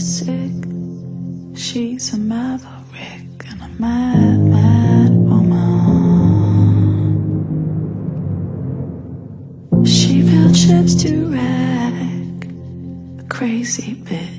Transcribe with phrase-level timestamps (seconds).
[0.00, 0.52] sick.
[1.54, 5.60] She's a maverick and a mad, mad woman.
[9.84, 12.48] She built ships to wreck.
[13.20, 14.29] A crazy bitch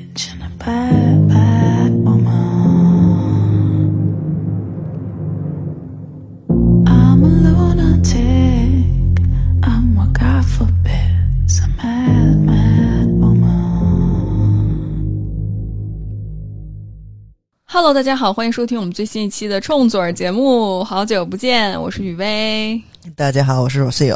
[17.91, 20.81] Hello，大家好，欢迎收听我们最新一期的冲嘴儿节目。
[20.81, 22.81] 好久不见，我是雨薇。
[23.17, 24.15] 大家好，我是 Rocio。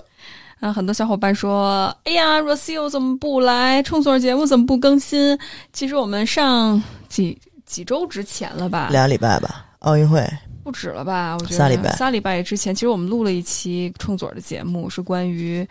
[0.61, 3.83] 啊，很多小伙伴说：“哎呀，Rocio 怎么不来？
[3.83, 5.37] 冲嘴儿节目怎么不更新？”
[5.73, 10.25] 其实我们上几几周之前了吧，俩礼拜吧，奥运会
[10.63, 11.33] 不止了吧？
[11.33, 15.67] 我觉得仨礼拜仨礼拜之前，其实我们录了一期冲嘴儿的节目，是关于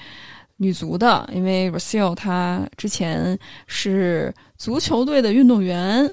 [0.58, 6.06] 女足的，因为 Rocio 她之前是足球队的运动员。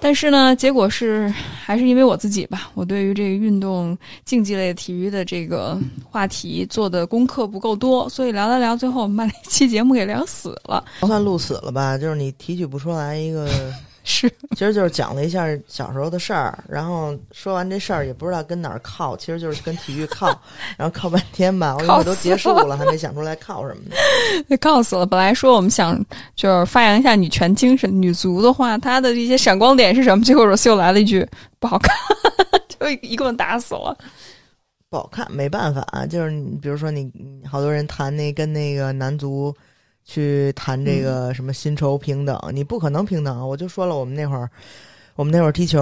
[0.00, 1.32] 但是呢，结果是
[1.64, 10.84] 还是因为我自己吧，我对于这个运动竞技类体育的这个话题做的功课不够多，所以聊了聊，最后我们把那期节目给聊死了。
[11.00, 11.98] 不算录死了吧？
[11.98, 13.48] 就是你提取不出来一个，
[14.08, 20.28] 是， 其实就是讲了一下小时候的事儿，然后说完这事儿也不知道跟哪儿靠，其实就是跟体育靠，
[20.78, 23.96] 然后靠半天吧，我以为都结束了，还没想出来靠什么呢。
[24.48, 25.04] 被告死了。
[25.04, 26.00] 本来说我们想
[26.36, 30.24] 就是发扬一下女权精神，女足的话，她的一些闪光点是什么？
[30.24, 31.92] 结果罗秀来了一句不好看，
[32.68, 33.96] 就一棍打死了。
[34.88, 37.10] 不好看，没办法啊，就是你比如说你
[37.44, 39.52] 好多人谈那跟那个男足
[40.06, 43.46] 去谈这个什么薪酬平等，你不可能平等。
[43.46, 44.48] 我就说了，我们那会儿，
[45.16, 45.80] 我们那会儿踢球，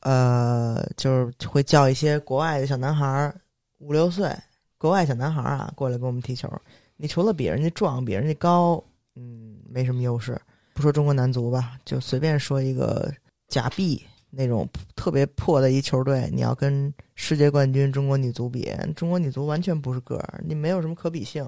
[0.00, 3.34] 呃，就是会叫一些国外的小男孩儿，
[3.78, 4.34] 五六岁，
[4.78, 6.50] 国外小男孩儿啊，过来跟我们踢球。
[6.96, 8.82] 你除了比人家壮，比人家高，
[9.14, 10.40] 嗯，没什么优势。
[10.72, 13.12] 不说中国男足吧，就随便说一个
[13.48, 21.46] 假币那种特别破的一球队，你要跟世界冠军中国女足比，中国女足完全不是个儿，你没有什么可比性。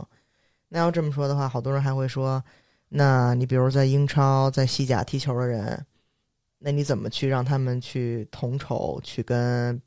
[0.68, 2.42] 那要这么说的话，好多人还会说，
[2.88, 5.84] 那你比如在英超、在西甲踢球的人，
[6.58, 9.80] 那你怎么去让他们去同筹，去跟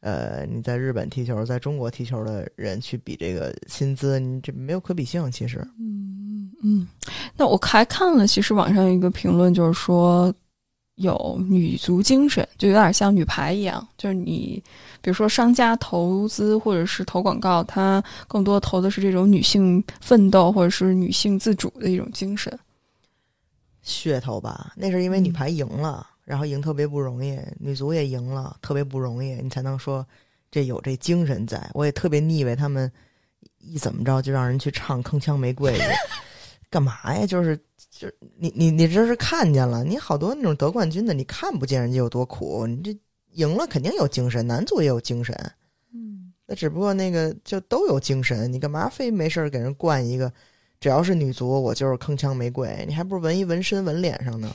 [0.00, 4.20] 呃你在日本踢球、在中国踢球的人去比这个薪资？
[4.20, 5.58] 你这没有可比性，其实。
[5.78, 6.86] 嗯嗯，
[7.36, 10.32] 那我还看了，其实网上有一个评论，就是说
[10.96, 14.62] 有女足精神，就有点像女排一样，就是你
[15.08, 22.58] 比如说商家投资或者是投广告，它更多投的是这种女性奋斗或者是女性自主的一种精神。
[23.82, 30.06] 噱头吧，那是因为女嗯排赢了，然后赢特别不容易，女足也赢了，特别不容易，你才能说
[30.50, 31.70] 这有这精神在。
[31.72, 32.92] 我也特别腻歪他们
[33.60, 35.82] 一怎么着就让人去唱《铿锵玫瑰》去，
[36.68, 37.24] 干嘛呀？
[37.24, 37.56] 就是
[37.90, 42.94] 就是你你你这是看见了，你好多那种得冠军的，你看不见人家有多苦，你这
[43.38, 45.34] 赢了肯定有精神，男足也有精神，
[45.94, 50.30] 嗯，那只不过那个就都有精神，你干嘛非没事儿给人灌一个？
[50.80, 54.48] 只要是女足，我就是铿锵玫瑰，你还不如纹一纹身纹脸上呢。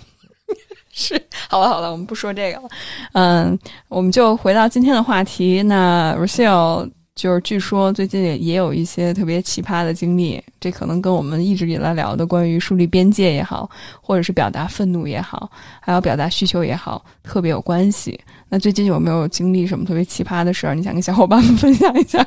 [0.91, 2.69] 是，好了好了，我们不说这个了，
[3.13, 3.57] 嗯，
[3.87, 5.63] 我们就回到今天的话题。
[5.63, 13.69] 那 Rocio 就是据说最近也也有一些特别奇葩的经历，这可能跟我们一直以来聊的关于树立边界也好，
[14.01, 15.51] 或者是表达愤怒也好，
[15.81, 18.19] 还有表达需求也好，特别有关系。
[18.53, 20.75] 那最近有没有经历什么特别奇葩的事儿？
[20.75, 22.23] 你想跟小伙伴们分享一下？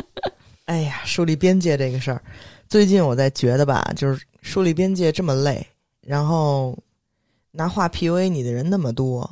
[0.64, 2.22] 哎呀，树立边界这个事儿，
[2.70, 5.66] 最近我在觉得吧，就是树立边界这么累，
[6.00, 6.74] 然后
[7.50, 9.30] 拿话 PUA 你的人那么多，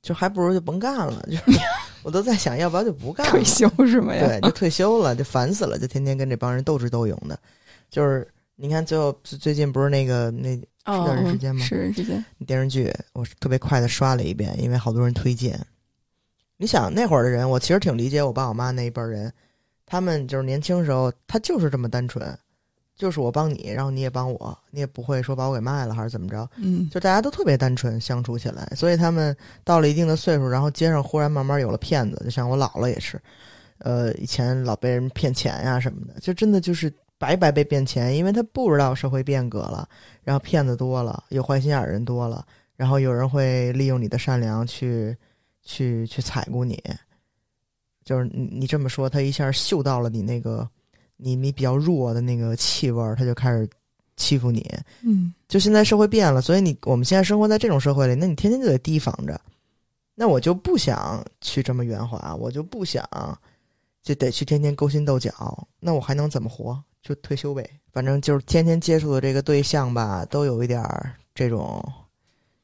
[0.00, 1.22] 就还不如就甭干了。
[1.26, 1.60] 就是
[2.02, 4.14] 我都在想，要不要就不干了，退休是吗？
[4.18, 7.38] 对，就退休了，就烦死了，就天天跟这帮人斗智斗勇的。
[7.90, 11.64] 就是你看，最后最近不是那个那哦，是人世间吗？
[11.64, 12.24] 是人世间。
[12.46, 15.58] 电视剧，我是特别快的刷了一遍，因为好多人推荐。
[16.56, 19.32] 你想那会儿的人，我其实挺理解我爸我妈那一辈儿人，
[19.86, 22.36] 他们就是年轻时候，他就是这么单纯，
[22.94, 29.34] 就是我帮你，然后你也帮我，你也不会说把我给卖了还是怎么着，嗯，就大家都特别单纯相处起来，所以他们
[29.64, 33.18] 到了一定的岁数，然后街上忽然慢慢有了骗子，就像我姥姥也是，
[33.78, 39.88] 呃，以前老被人骗钱呀什么的，就真的就是白白被骗钱，因为他不知道社会变革了，
[40.30, 42.46] 然后骗子多了，有坏心眼儿人多了，
[42.76, 45.16] 然后有人会利用你的善良去
[45.60, 46.80] 去去踩过你，
[48.04, 50.70] 就是你你这么说，他一下嗅到了你那个
[51.16, 53.68] 你你比较弱的那个气味儿，他就开始
[54.14, 54.64] 欺负你。
[55.02, 59.40] 嗯就现在社会变了，所以你我们现在生活在这种社会里，那你天天就得提防着。
[60.14, 63.04] 那我就不想去这么圆滑，我就不想
[64.00, 66.80] 就得去天天勾心斗角，那我还能怎么活？
[67.02, 67.68] 就退休呗。
[67.92, 71.82] 反正就是天天接触的这个对象吧，都有一点儿这种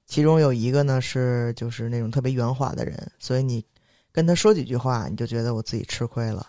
[0.07, 3.65] 其中有一个呢是就是那种特别圆滑的人，所以你
[4.13, 6.47] 跟他说几句话，你就觉得我自己吃亏了。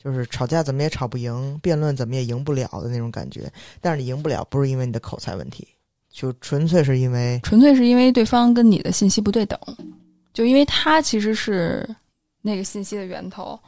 [0.00, 3.52] 就是吵架怎么也吵不赢，辩论怎么也赢不了的那种感觉。
[3.80, 5.66] 但是你赢不了，不是因为你的口才问题，
[6.08, 9.58] 就纯粹是因为纯粹是因为对方跟你的信息不对等，
[10.32, 11.84] 就因为他其实是
[12.42, 13.58] 那个信息的源头，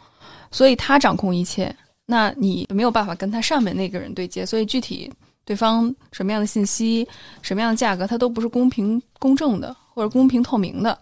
[0.52, 1.74] 所以他掌控一切，
[2.10, 5.08] 那你没有办法跟他上面那个人对接，所以具体
[5.44, 7.06] 对方什么样的信息、
[7.40, 10.98] 什么样的价格，它都不是公平公正的或者公平透明的，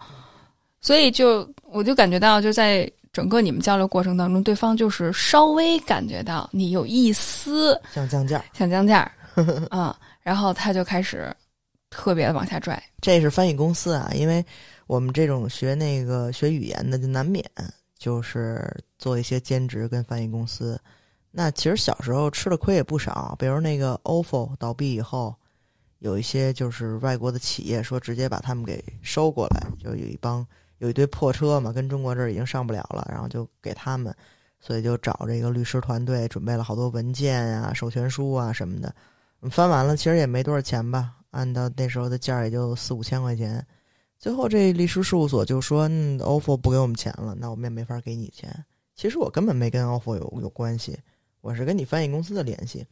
[0.79, 2.89] 所以就我就感觉到就在。
[3.11, 9.11] 整个你们交流过程当中，对方就是稍微感觉到你有一丝想降价，想降价
[9.71, 11.35] 啊，然后他就开始
[11.89, 12.81] 特别的往下拽。
[13.01, 14.45] 这是翻译公司啊，因为
[14.85, 17.43] 我们这种学那个学语言的，就难免
[17.97, 20.79] 就是做一些兼职跟翻译公司。
[21.31, 25.35] 那其实小时候吃的亏也不少，比如那个 OFO 倒闭以后，
[25.99, 30.45] 有一些就是外国的企业说直接把他们给收过来，就有一帮。
[30.79, 34.15] 有一堆破车嘛，跟中国这儿已经上不了了，然后就给他们，
[34.61, 38.95] 所以就找这个律师团队准备了好多文件呀、授权书啊什么的。
[39.51, 43.61] 翻完了，其实也没多少钱吧，按照那时候的价也就四五千块钱。
[44.17, 45.89] 最后这律师事务所就说
[46.19, 48.49] ：“ofo 不给我们钱了，那我们也没法给你钱。”
[48.95, 50.97] 其实我根本没跟 ofo 有有关系，
[51.41, 52.85] 我是跟你翻译公司的联系。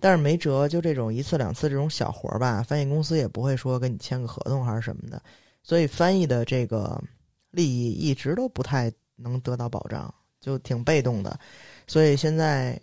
[0.00, 5.22] 但是没辙，就这种一次两次这种小活儿吧，翻译公司也不会说跟你签个合同还是什么的，
[5.62, 7.02] 所以翻译的这个。
[7.54, 11.38] 利益一直都不太能得到保障，就挺被动的。
[11.86, 12.80] 所以现在，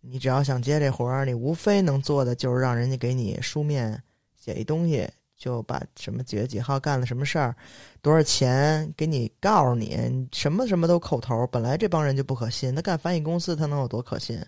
[0.00, 4.00] 你只要想接这活儿，你无非能做的就是让人家给你书面
[4.36, 7.54] 写一东西，就把什么几月几号干了什么事儿，
[8.02, 11.46] 多少钱给你告诉你，什么什么都口头。
[11.48, 14.40] 本来这帮人就不可信，他干翻译公司他能有多可信？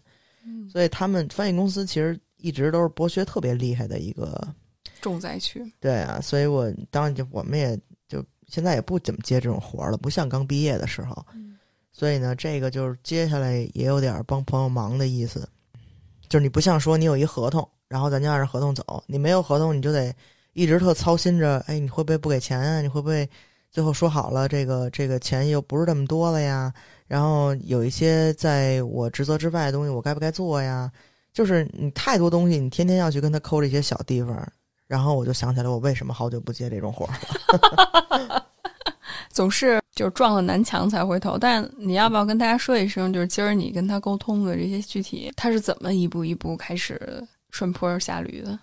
[0.72, 4.48] 所以他们翻译公司其实一直都是剥削特别厉害的一个
[5.00, 5.64] 重灾区。
[5.78, 8.24] 对啊，所以我当然就我们也就。
[8.50, 11.22] 现在也不怎么接这种活了，不像刚毕业的时候。
[11.92, 15.46] 所以呢，这个就是接下来也有点帮朋友忙的意思。
[16.30, 19.04] 就是你不像说你有一合同，然后咱就按照合同走。
[19.06, 20.14] 你没有合同，你就得
[20.58, 22.80] 一直特操心着，哎，你会不会不给钱啊？
[22.80, 23.28] 你会不会
[23.70, 26.72] 最后说好了，这个这个钱又不是这么多了呀？
[27.06, 30.90] 然后有一些在我职责之外的东西，我该不该做呀？
[31.32, 34.46] 就是你太多东西，你天天要去跟他抠这些小地方。
[34.88, 37.12] 然后我就想起来，我为什么好久不接这种活儿
[38.18, 38.46] 了？
[39.30, 41.38] 总是就撞了南墙才回头。
[41.38, 48.58] 但你要不要跟大家说一声，就是今儿你跟他沟通的这些具体，他是怎么一步一步开始顺坡下驴的？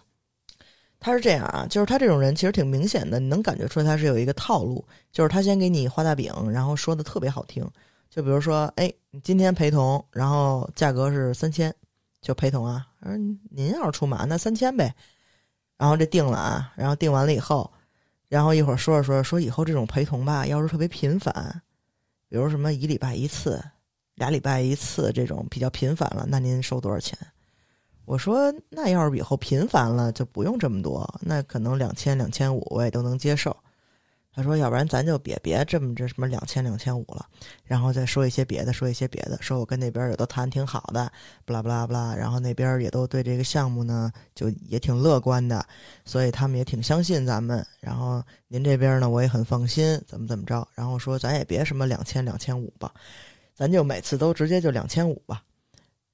[1.05, 7.63] 他是这样啊，就是他这种人其实挺明显的，你能感觉出来他是有一个套路，就是他先给你画大饼，然后说的特别好听。
[8.09, 11.71] 就比如说，哎，你今天陪同，然后价格是三千，
[12.23, 12.87] 就陪同啊。
[13.01, 14.91] 嗯，您要是出马，那三千呗。
[15.77, 17.71] 然后这定了啊，然后定完了以后，
[18.27, 21.61] 然后一会儿说着说着说以后这种陪同吧，要是特别频繁，
[22.27, 23.63] 比如什么一礼拜一次、
[24.15, 27.15] 俩礼拜一次这种比较频繁了，那您收多少钱？
[28.05, 33.55] 我说那要是以后频繁了就不用这么多，那可能两千两千五我也都能接受。
[34.37, 37.25] 他说：“要不然咱就别别这么这什么两千两千五了，
[37.63, 39.37] 然后再说一些别的，说一些别的。
[39.39, 41.09] 说我跟那边也都谈挺好的，
[41.45, 42.13] 不啦不啦不啦。
[42.13, 45.65] 然后那边也都对这个项目呢，就也挺乐观的，
[46.03, 47.65] 所以他们也挺相信咱们。
[47.79, 50.67] 然后您这边呢，我也很放心，怎么怎么着。
[50.75, 52.91] 然后说咱也别什么两千两千五吧，
[53.55, 55.41] 咱就每次都直接就两千五吧。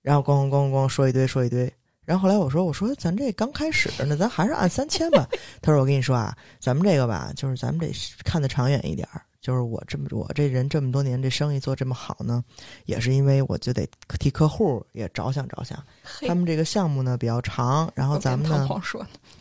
[0.04, 1.74] 然后咣咣咣咣说一堆说一堆。”
[2.06, 5.28] 然后后来我说我说咱这刚开始，那咱还是按三千吧。
[5.62, 7.94] 他说我跟你说啊，咱们这个吧，就是咱们得
[8.24, 9.22] 看得长远一点儿。
[9.40, 12.44] 就是我这么我这人这么多年这生意做这么好呢，
[12.86, 13.90] 也是因为我就得
[14.20, 15.84] 替客户也着想着想。
[16.28, 18.70] 他们这个项目呢比较长，然后咱们呢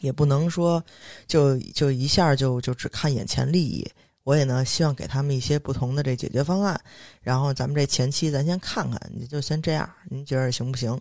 [0.00, 0.82] 也不能说
[1.26, 3.86] 就就一下就就只看眼前利益。
[4.24, 6.80] 我也呢希望给他们一些不同的这解决方案。
[7.20, 10.98] 然后咱们这前期咱先看看，你就先这样，您觉得行不行？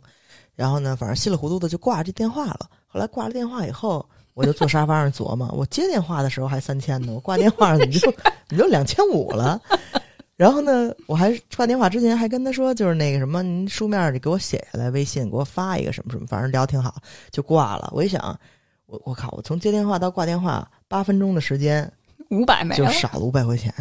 [0.60, 2.70] 然后呢，反正稀里糊涂的就挂这电话了。
[2.86, 8.13] 后来挂了电话以后，我就坐沙发上琢磨： 我接电话的时候还三千呢，我挂电话怎么就
[8.51, 9.58] 你就两千五了？
[10.36, 16.94] 然后呢，我还挂电话之前还跟他说，就是那个什么，您书面你给我写下来，微信给我发一个什么什么，反正聊挺好，
[17.32, 17.89] 就挂了。
[17.96, 18.38] 我一想，
[18.86, 21.89] 我我靠，我从接电话到挂电话八分钟的时间，
[22.32, 23.74] 五百没就少了五百块钱。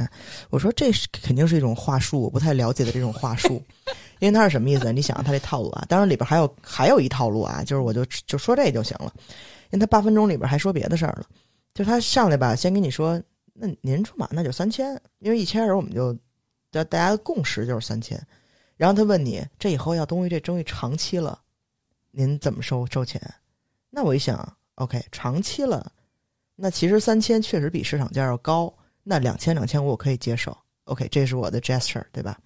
[0.48, 3.60] 我说这是肯定是一种话术，我不太了解的这种话术。
[4.20, 4.92] 因为他是什么意思？
[4.92, 9.12] 你想他这套路啊，当然里边还有还有一套路啊，就是我就就说这就行了。
[9.70, 11.26] 因为他八分钟里边还说别的事儿了，
[11.74, 13.20] 就他上来吧，先跟你说，
[13.52, 16.12] 那您出马那就三千，因为一千人我们就
[16.70, 18.18] 大大家共识就是三千。
[18.76, 21.38] 然后他问你，这以后要东西这东西长期了，
[22.10, 23.20] 您怎么收收钱？
[23.90, 25.92] 那我一想，OK，长期了，
[26.54, 28.72] 那其实三千确实比市场价要高，
[29.02, 30.56] 那两千两千五我可以接受。
[30.84, 32.38] OK，这是我的 gesture，对吧？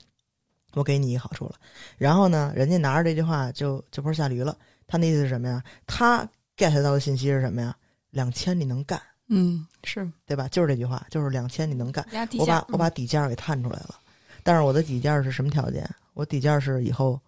[0.75, 1.55] 我给你一个好处了。
[1.99, 4.57] 然后呢，人家拿着这句话就就坡下驴了。
[4.87, 5.63] 他那意思是什么呀？
[5.87, 7.75] 他 get 到的信息是什么呀？
[8.11, 10.47] 两千你能干，嗯，是对吧？
[10.49, 12.07] 就是这句话，就是两千你能干。
[12.39, 13.95] 我把，我把底价给探出来了，
[14.43, 15.89] 但是我的底价是什么条件？
[16.13, 17.19] 我底价是以后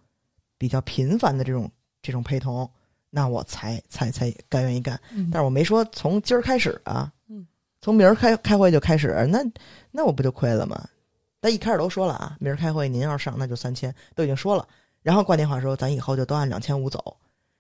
[0.59, 1.71] 比较频繁的这种
[2.03, 2.71] 这种陪同，
[3.09, 5.01] 那我才才才甘愿意干。
[5.11, 7.47] 嗯但是我没说从今儿开始啊，嗯，
[7.81, 9.43] 从明儿开开会就开始，那
[9.91, 10.87] 那我不就亏了吗？
[11.45, 14.67] 但一开始都说了啊，明儿开会您要是上那就三千，都已经说了。
[15.03, 17.15] 然后挂电话说咱以后就都按两千五走。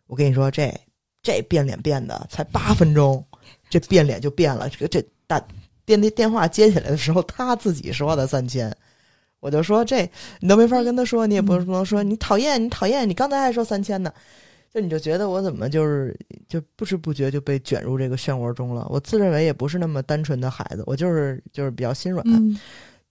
[0.06, 0.74] 我跟你说这
[1.22, 3.22] 这变脸变的才八分钟，
[3.68, 4.70] 这变脸就变了。
[4.70, 5.38] 这个这打
[5.84, 8.74] 电那电话接起来的时候，他自己说的三千。
[9.40, 10.10] 我就说这
[10.40, 14.10] 你都没法跟他说，你也不不能说你讨厌，你讨厌，你刚才还说三千呢，
[14.72, 18.86] 就你就觉得我怎么就是就不知不觉就被卷入这个漩涡中了。
[18.88, 22.58] 我自认为也不是那么单纯的孩子，我就是就是比较心软，嗯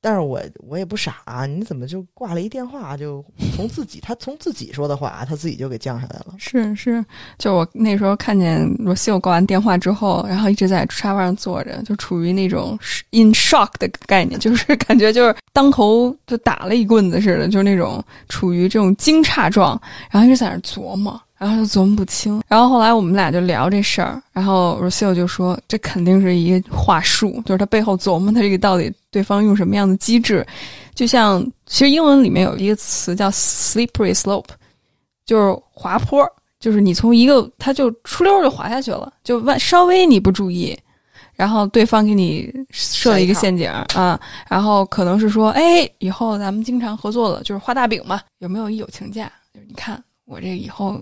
[0.05, 3.23] 但是我我也不傻，你怎么就挂了一电话就
[3.55, 6.35] 从自己他从自己说的话，他自己就给降下来了。
[6.37, 7.03] 是是，
[7.37, 12.77] 就我那时候看见罗西欧挂完电话之后，然后一直在沙发上坐着，就处于那种
[13.11, 19.81] in shock 的概念，就是 感觉就是当头就打了一棍子似的，就是那种处于这种惊诧状，
[20.11, 21.17] 然后一直在那琢磨。
[21.43, 30.47] 然后就琢磨不清，然后后来我们俩就聊这事儿，然后 Rocio 就说这肯定是一个话术，就是他背后琢磨他这个到底对方用什么样的机制，
[30.95, 34.45] 就像其实英文里面有一个词叫 slippery slope，
[35.25, 36.25] 就是滑坡，
[36.61, 40.73] 就是你从一个他就出溜儿就滑下去了，就万稍微你不注意，
[41.35, 49.29] 然后对方给你设了一个陷阱啊，然后可能是说，哎，以后咱们经常合作了，就是画大饼嘛，有没有一友情价？
[49.53, 51.01] 就是你看我这以后。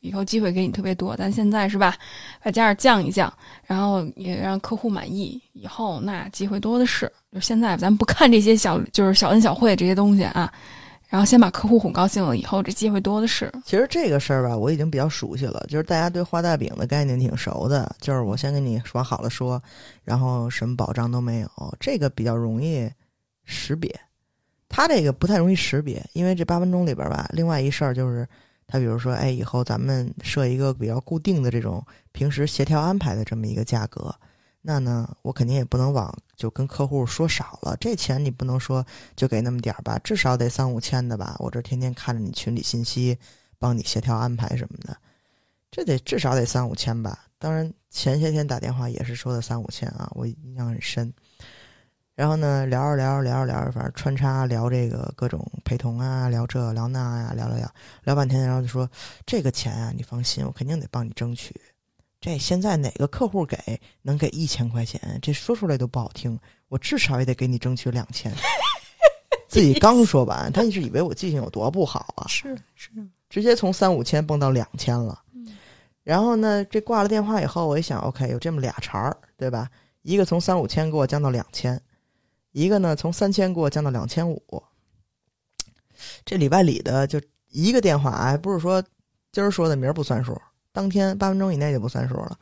[0.00, 1.96] 以后机会给你特别多，但现在是吧，
[2.42, 3.32] 把价儿降一降，
[3.66, 7.10] 然后也让客户满意，以后那机会多的是。
[7.32, 10.52] 就现在咱不看这些小，就是小恩小惠这些东西啊，
[11.08, 13.50] 然后先把客户哄高兴了，以后这机会多的是。
[13.64, 19.62] 其实这个事儿吧，我已经比较熟悉了，就是大家对画大饼的概念挺熟的，就是我先跟你说好了说，
[20.04, 21.48] 然后什么保障都没有，
[21.80, 22.90] 这个比较容易
[23.44, 23.98] 识别。
[24.68, 28.28] 他这个不太容易识别，因为这八分钟里边吧，另外一事儿就是。
[28.72, 34.14] 他比如说，哎，以后咱们设一个比较固定的这种平时协调安排的这么一个价格，
[34.62, 38.82] 那呢，我肯定也不能往就跟客户说少了，这钱你不能说
[39.14, 41.36] 就给那么点儿吧，至少得三五千的吧。
[41.38, 43.18] 我这天天看着你群里信息，
[43.58, 44.96] 帮你协调安排什么的，
[45.70, 47.26] 这得至少得三五千吧。
[47.38, 51.12] 当然前些天打电话也是说的三五千啊，我印象很深。
[52.14, 58.88] 然后呢，聊着聊着聊着聊着，反正穿插聊这个各种陪同啊，聊这聊那呀，聊聊聊聊半天，然后就说
[59.24, 61.58] 这个钱啊，你放心，我肯定得帮你争取。
[62.20, 63.56] 这现在哪个客户给
[64.02, 65.18] 能给一千块钱？
[65.22, 66.38] 这说出来都不好听，
[66.68, 68.30] 我至少也得给你争取两千。
[69.48, 72.28] 自己刚说完，他是以为我记性有多不好啊？
[72.28, 72.90] 是是，
[73.30, 75.18] 直接从三五千蹦到两千了。
[76.04, 79.68] 然后呢，这挂了电话以后，我一想，OK，有这么俩茬儿，对吧？
[80.02, 81.80] 一个从三五千给我降到两千。
[82.52, 84.62] 一个呢，从三千给我降到两千五，
[86.24, 88.82] 这里外里的就一个电话，还不是说
[89.32, 90.40] 今儿说的明儿不算数，
[90.70, 92.38] 当天八分钟以内就不算数了。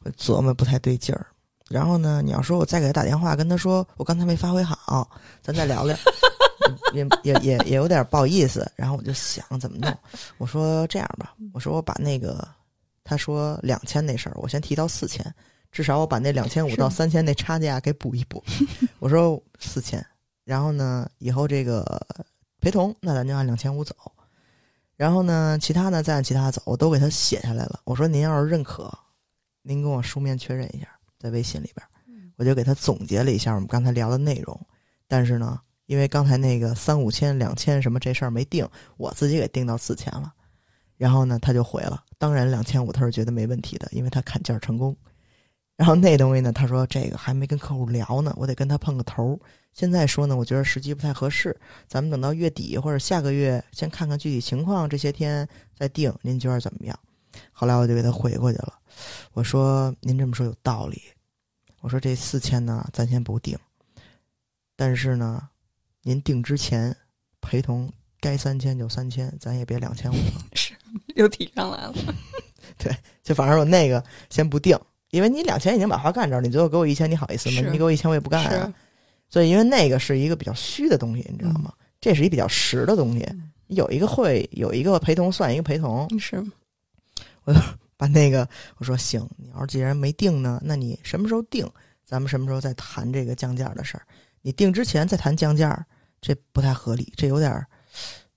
[0.00, 1.26] 我琢磨不太对劲儿。
[1.68, 5.10] 然后呢，你要说我再给他打电话，跟他说我刚才没发挥好，
[5.42, 5.96] 咱再聊聊，
[6.94, 8.70] 也也也也有点不好意思。
[8.74, 9.98] 然后我就想怎么弄，
[10.38, 12.46] 我说这样吧，我说我把那个
[13.04, 15.34] 他说两千那事儿，我先提到四千。
[15.70, 18.42] 至少我把那两千五到三千那差价给补一补。
[18.98, 20.04] 我说四千，
[20.44, 21.84] 然后呢，以后这个
[22.60, 23.94] 陪同那咱就按两千五走，
[24.96, 27.80] 然后呢，其他呢再按其他走，我都给他写下来了。
[27.84, 28.92] 我说您要是认可，
[29.62, 31.86] 您跟我书面确认一下，在微信里边，
[32.36, 34.60] 我就给他总结了一下我们刚才聊的内容。
[35.06, 40.32] 但是呢，因为刚才那个三五千、两千什么这事儿没定，我自己给定到四千了。
[40.96, 44.96] 然后呢，他就回了，当然两千五他是觉得没问题的，因为他砍价成功。
[45.78, 46.52] 然后那东西呢？
[46.52, 49.40] 他说这个还没跟客户聊呢，我得跟他碰个头。
[49.72, 51.56] 现在说呢，我觉得时机不太合适，
[51.86, 56.12] 咱们等到月底或者下个月先看看具体情况，这些天再定。
[56.20, 56.98] 您觉得怎么样？
[57.52, 58.74] 后来我就给他回过去了，
[59.34, 61.00] 我说您这么说有道理。
[61.80, 63.56] 我说这四千呢，咱先不定，
[64.74, 65.48] 但是呢，
[66.02, 66.96] 您定之前
[67.40, 67.88] 陪同
[68.20, 70.44] 该三千就三千，咱也别两千五了。
[70.54, 70.74] 是
[71.14, 71.94] 又提上来了。
[72.76, 72.92] 对，
[73.22, 74.76] 就反正我那个先不定。
[75.10, 77.62] 因为你两千已经把活干着，你最后给我一千，你好意思吗？
[77.72, 78.72] 你给我一千，我也不干啊。
[79.30, 81.72] 所以，因为那个是一个比较虚的东西，你知道吗？
[82.00, 83.26] 这是一比较实的东西。
[83.66, 86.08] 有一个会，有一个陪同，算一个陪同。
[86.18, 86.42] 是，
[87.44, 87.54] 我
[87.96, 88.48] 把那个
[88.78, 91.68] 我说行，你要是既然没定呢，那你什么时候定？
[92.04, 94.02] 咱们什么时候再谈这个降价的事儿？
[94.40, 95.86] 你定之前再谈降价，
[96.22, 97.66] 这不太合理，这有点儿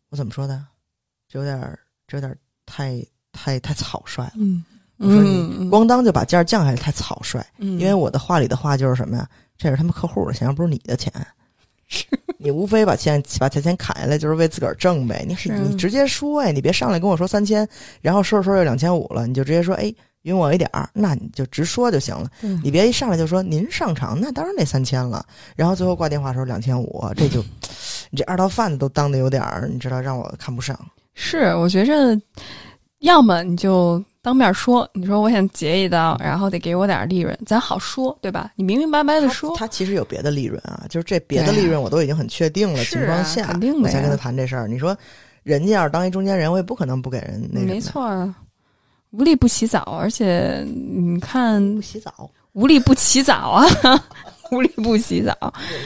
[0.10, 0.68] 我怎么说呢？
[1.30, 3.02] 这有点儿这有点儿太
[3.32, 4.34] 太太草率了。
[4.36, 4.62] 嗯
[5.02, 5.30] 我说你
[5.60, 7.44] 嗯，咣当就把价儿降下来，太草率。
[7.58, 9.28] 嗯，因为我的话里的话就是什么呀？
[9.58, 11.12] 这是他们客户的钱，又不是你的钱。
[12.40, 15.26] 你无非把钱把钱钱砍下来，就是为自个儿挣呗。
[15.28, 17.68] 你是你直接说呀，你别上来跟我说三千，
[18.02, 22.30] 然后说着说着就两千五了，你就直接说，哎，匀我一点儿，那你就直说就行了。
[22.44, 25.26] 嗯你别一上来就说您上场，那当然得三千了。
[25.56, 27.44] 然后最后挂电话的时候两千五，这就
[28.10, 30.80] 你这二道贩子都当的有点儿，你知道让我看不上。
[31.14, 31.94] 是，我觉着，
[33.00, 38.52] 要么你就当面说，你说我想结一刀，然后得给我点儿利润，咱好说，对吧？
[38.56, 44.68] 你明明白白的说，他其实有别的利润啊，就是这别的利润我都已经很确定了情况下，肯定的呀我才跟他谈这事儿。
[44.68, 44.96] 你说
[45.42, 48.36] 人家要是当一中间人，我也不可能不给人那没错啊，
[49.10, 53.66] 无利不起早，而且你看不洗澡，无利不起早啊，
[54.52, 55.36] 无利不洗澡，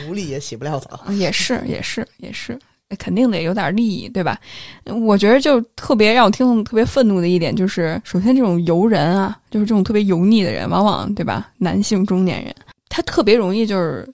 [0.10, 1.00] 无利也洗不了澡。
[1.14, 2.60] 也是也是也是，
[3.00, 4.40] 肯定得有点利益，对吧？
[4.86, 11.52] 我觉得就特别让我听特别愤怒的一点就是，首先这种油人啊，就是这种特别油腻的人，往往对吧？
[11.58, 12.56] 男性中年人，
[12.88, 14.08] 他特别容易就是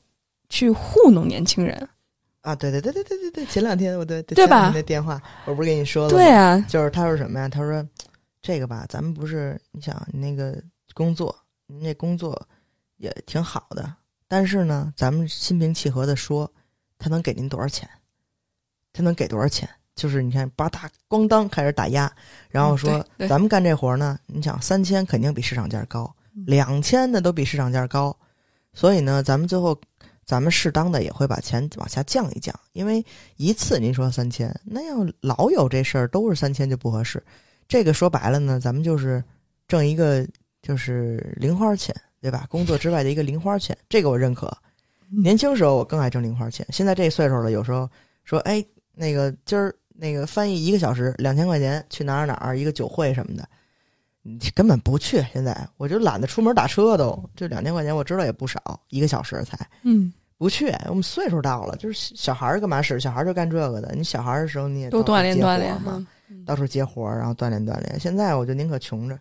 [0.49, 1.89] 去糊弄年轻人，
[2.41, 6.17] 啊，对对对对对对对，前两天我对对吧那电话，我不是跟你说了吗？
[6.17, 7.49] 对啊，就是他说什么呀？
[7.49, 7.85] 他说
[8.41, 10.57] 这个吧，咱们不是你想你那个
[10.93, 11.35] 工作，
[11.67, 12.41] 您那工作
[12.97, 13.93] 也挺好的，
[14.29, 16.49] 但是呢，咱们心平气和的说，
[16.97, 17.87] 他能给您多少钱？
[18.93, 19.69] 他能给多少钱？
[19.93, 22.11] 就是你看，吧嗒咣当开始打压，
[22.49, 28.17] 然后说、咱们干这活呢，你想三千肯定比市场价高，嗯两千的都比市场价高，
[28.73, 29.79] 所以呢，咱们最后
[30.25, 33.05] 咱们适当的也会把钱往下降一降，因为
[33.35, 37.21] 一次您说三千，那要老有这事儿都是三千就不合适。
[37.67, 39.23] 这个说白了呢，咱们就是
[39.67, 40.25] 挣一个
[40.61, 42.45] 就是零花钱，对吧？
[42.49, 44.47] 工作之外的一个零花钱，这个我认可。
[45.11, 47.87] 嗯年轻时候我更爱挣零花钱，现在这岁数了，有时候
[48.23, 48.63] 说，哎，
[49.01, 53.43] 那个今儿那个翻译一个小时两千块钱，去哪儿哪儿一个酒会什么的，
[54.21, 55.25] 你根本不去。
[55.33, 60.71] 现在我就懒得出门打车都，这两千块钱我知道也不少，一个小时才嗯，不去。
[60.87, 62.99] 我们岁数到了，就是小孩儿干嘛使？
[62.99, 63.91] 小孩儿就干这个的。
[63.95, 67.99] 你小孩儿的时候你也多锻炼锻炼嘛，嗯到处接活儿，然后锻炼锻炼。
[67.99, 69.19] 现在我就宁可穷着，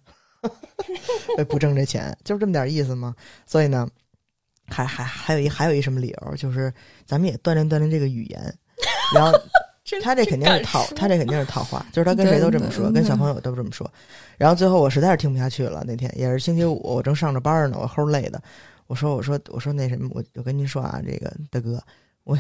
[1.49, 3.15] 不挣这钱，就是这么点意思嘛。
[3.47, 3.89] 所以呢，
[4.69, 6.71] 还还还有一还有一什么理由，就是
[7.07, 8.55] 咱们也锻炼锻炼这个语言。
[9.15, 9.33] 然后
[10.03, 13.91] 他这肯定是套，他这肯定是套话，就是他跟谁都这么说，跟小朋友都这么说。
[14.37, 18.43] 然后最后我实在是听不下去了，那天也是星期五，我正上着班呢，我齁累的。
[18.87, 21.83] 我说我说我说那什么，我我跟您说啊，这个大哥，
[22.25, 22.37] 我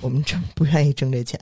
[0.00, 1.38] 我们真不愿意挣这钱。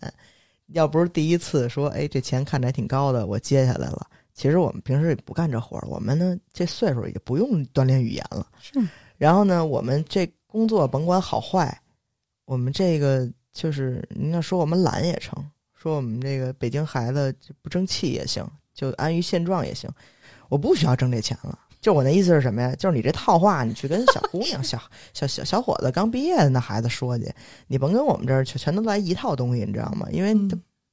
[0.68, 4.06] 要不是第一次说，哎，这钱看着还挺高的，我接下来了。
[4.34, 8.46] 其实我们平时也不干这活儿，我们呢这岁数也不用锻炼语言了。
[8.60, 8.80] 是。
[9.18, 11.80] 然后呢，我们这工作甭管好坏，
[12.44, 19.90] 我们这个就是您要说我们懒也成，说我们这个北京孩子就不争气也行，就安于现状也行。
[20.48, 21.58] 我不需要挣这钱了。
[21.80, 22.74] 就我那意思是什么呀？
[22.76, 24.78] 就是你这套话，你去跟小姑娘、 小
[25.14, 27.32] 小小小伙子刚毕业的那孩子说去，
[27.68, 30.06] 你甭跟我们这儿全全都来一套东西，你知道吗？
[30.10, 30.34] 因为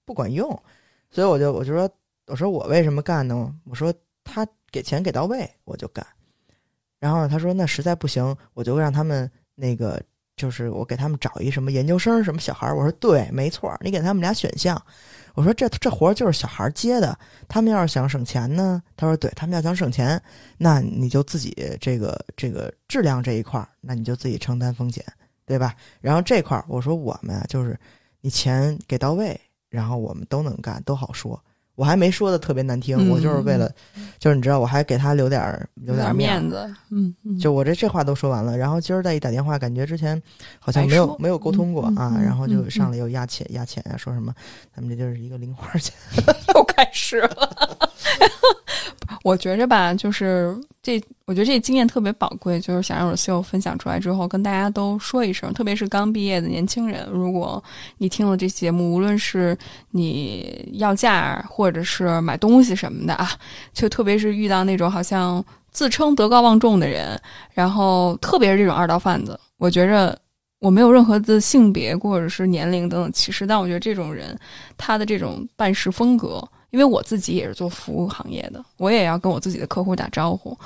[0.06, 0.50] 不管用，
[1.12, 1.89] 所以我就我就说，
[2.28, 3.54] 我说我为什么干呢？
[3.65, 3.93] 我说
[4.24, 6.06] 他给钱给到位，我就干。
[7.00, 10.02] 然后他说那实在不行，我就让他们那个
[10.38, 12.78] 就是我给他们找一什么研究生什么小孩儿。
[12.78, 14.82] 我说对，没错儿，你给他们俩选项。
[15.34, 20.19] 我说这这活儿就是小孩儿接的，他们要是想省钱呢，他说对他们要想省钱，
[20.58, 25.04] 那你就自己这个这个质量这一块儿，那你就自己承担风险，
[25.45, 25.76] 对吧？
[26.02, 27.78] 然后这块儿我说我们啊，就是
[28.21, 31.39] 你钱给到位，然后我们都能干，都好说。
[31.78, 33.10] 我还没说的特别难听，嗯。
[33.12, 33.72] 我就是为了，
[34.18, 40.20] 就是你知道，我还给他留点儿留点面面子，嗯嗯，就我这这话都说完了，然后今儿再一打电话，感觉之前
[40.60, 42.72] 好像没有没有沟通过啊，然后就嗯。
[42.72, 44.34] 上来又压钱压钱啊，说什么
[44.76, 45.94] 咱们这就是一个零花钱，
[46.56, 47.77] 又开始了。
[49.28, 57.62] 我觉着吧，就是这，我觉得这经验特别宝贵，就是想让 Rocio 分享出来之后，跟大家都说一声，特别是刚毕业的年轻人，如果
[57.98, 59.58] 你听了这节目，无论是
[59.92, 63.30] 你要价或者是买东西什么的啊，
[63.74, 67.20] 就特别是遇到那种好像自称德高望重的人，
[67.54, 70.18] 然后特别是这种二道贩子，我觉着。
[70.60, 74.36] 我没有任何的性别或者是年龄等等歧视，但我觉得这种人
[74.76, 80.58] 他的这种办事风格，因为我自己也是做服务行业的，我也要跟我自己的客户打招呼。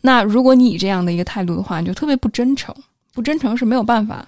[0.00, 2.74] 那如果你以这样的一个态度的话，你就特别不真诚，
[3.12, 4.26] 不真诚是没有办法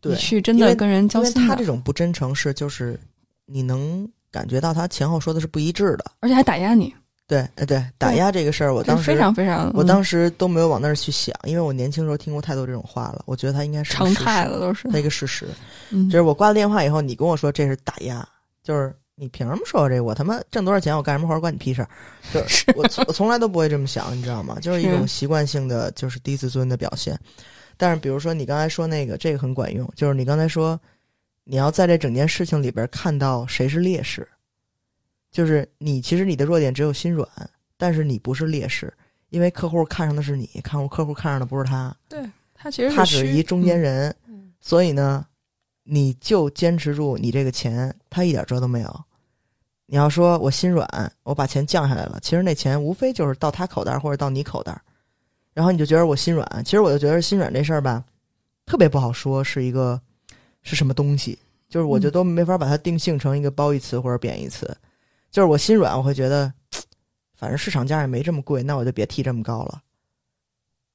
[0.00, 2.98] 对你，去真的跟人交因为心，他这种不真诚是就是
[3.46, 6.94] 你能感觉到他前后说的是不一致的，而且还打压你。
[7.28, 15.46] 对，呃对，打压这个事儿，我当时非常非常，我当时时都没有往那儿去想，因为我年轻时候听过太多这种话了，我觉得他应该是个常态了都是，它一个事实。
[15.90, 18.26] 嗯就是我挂了电话以后，你跟我说这是打压，
[18.62, 20.02] 就是你凭什么说我这个？
[20.02, 21.88] 我他妈挣多少钱，我干什么活儿关你屁事儿？
[22.34, 24.58] 就是 我从我从来都不会这么想，你知道吗？
[24.60, 27.16] 就是一种习惯性的，就是低自尊的表现。
[27.76, 30.78] 但是比如说你刚才说那个，这个很管用，就是你刚才说
[31.44, 34.26] 你要在这整件事情里边看到谁是劣势，
[35.30, 37.28] 就是你其实你的弱点只有心软，
[37.76, 38.92] 但是你不是劣势，
[39.28, 41.96] 因为客户看上的是你，看户客户看上的不是他。
[42.08, 42.20] 对
[42.54, 45.24] 他其实他只是一中间，人，嗯所以呢，
[45.84, 49.04] 你就坚持住你这个钱，他一点辙都没有。
[49.86, 54.80] 你要说我心软，我把钱降下来了，其实那钱无非就是到他口袋儿或者到你口袋儿，
[55.52, 58.02] 然后你就觉得我心软，其实我就觉得心软这事儿吧，
[58.64, 60.00] 特别不好说是一个
[60.62, 64.74] 是什么东西，就是我觉得都没法把它定性成一个褒义词或者贬义词。
[65.30, 66.52] 就是我心软，我会觉得，
[67.34, 69.82] 反正市场价也没这么贵，那我就别提这么高了。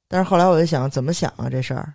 [0.07, 1.93] 但是后来我就想，怎么想啊这事儿？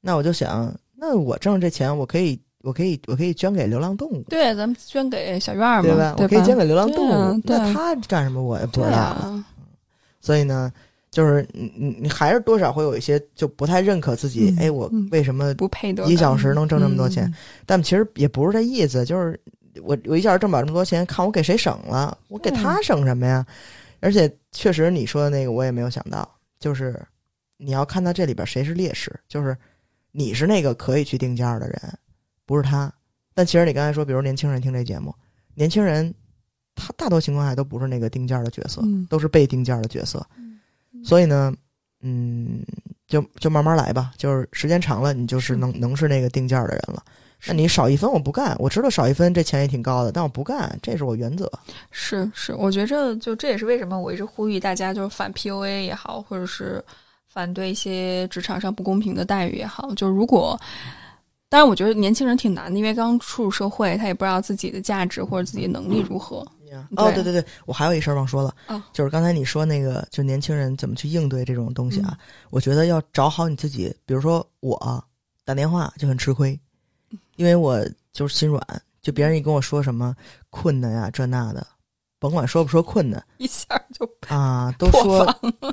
[0.00, 6.14] 那我就想，那我挣这钱，我可以，我可以，我可以捐给流浪动物，对，咱们捐给小院儿嘛，对吧？
[6.18, 7.40] 我可以捐给流浪动物。
[7.44, 8.96] 那他干什么我也不知道。
[8.96, 9.44] 啊，
[10.20, 10.72] 所以呢，
[11.10, 14.54] 就是你你你还是多少会有一些就不太认可自己。
[14.56, 15.52] 嗯哎，我嗯为什么？
[15.54, 17.34] 不配得一小时能挣这么多钱嗯
[17.66, 19.38] 但其实也不是这意思，就是
[19.82, 23.44] 我我一下挣不了这么多钱，看我给谁省了，我给他省什么呀？
[24.00, 26.26] 而且确实你说的那个我也没有想到，
[26.58, 26.98] 就是
[27.58, 29.56] 你要看到这里边谁是劣势，就是
[30.12, 31.98] 你是那个可以去定价的人，
[32.46, 32.92] 不是他。
[33.34, 35.12] 但其实你刚才说，比如年轻人听这节目，
[35.54, 36.14] 年轻人
[36.76, 40.24] 他大多情况下都不是那个定价的角色，嗯都是被定价的角色。
[41.04, 41.52] 所以呢，
[42.02, 42.64] 嗯，
[43.08, 47.02] 就就慢慢来吧，就是时间长了，你就是是能能是那个定价的人了。
[47.46, 51.50] 那你少一分我不干，我知道少一分这钱也挺高的，但我不干，这是我原则。
[51.90, 56.82] 是是，我觉着就这也是为什么我一直呼吁大家就是反 PUA 也好，或者是
[57.26, 60.56] 反对一些职场上不公平的待遇也好，就如果。
[61.54, 66.38] 当然，我觉得年轻人挺难的，因为刚出入社会，他也不知道自己的价值或者自己的能力如何。
[66.96, 72.18] 哦，对对对对，我还有一事儿忘说了，哦就是刚才你说那个，就年轻人怎么去应对这种东西啊？
[72.50, 73.94] 我觉得要找好你自己。
[74.04, 75.04] 比如说我
[75.44, 76.58] 打电话就很吃亏，
[77.36, 77.80] 因为我
[78.12, 78.60] 就是心软，
[79.00, 80.12] 就别人一跟我说什么
[80.50, 81.64] 困难呀、这那的，
[82.18, 85.24] 甭管说不说困难一下就啊，都 说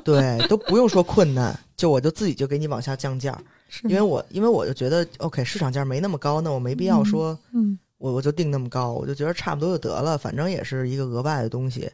[0.04, 3.42] 对，都不用说困难，就我就自己就给你往下降价，是
[3.84, 7.38] 因为我因为我就觉得 OK 市场价没那么高，那我没必要说。
[7.52, 11.88] 嗯我我就定那么高，我就觉得差不多就得了，反正也是一个额外的东西。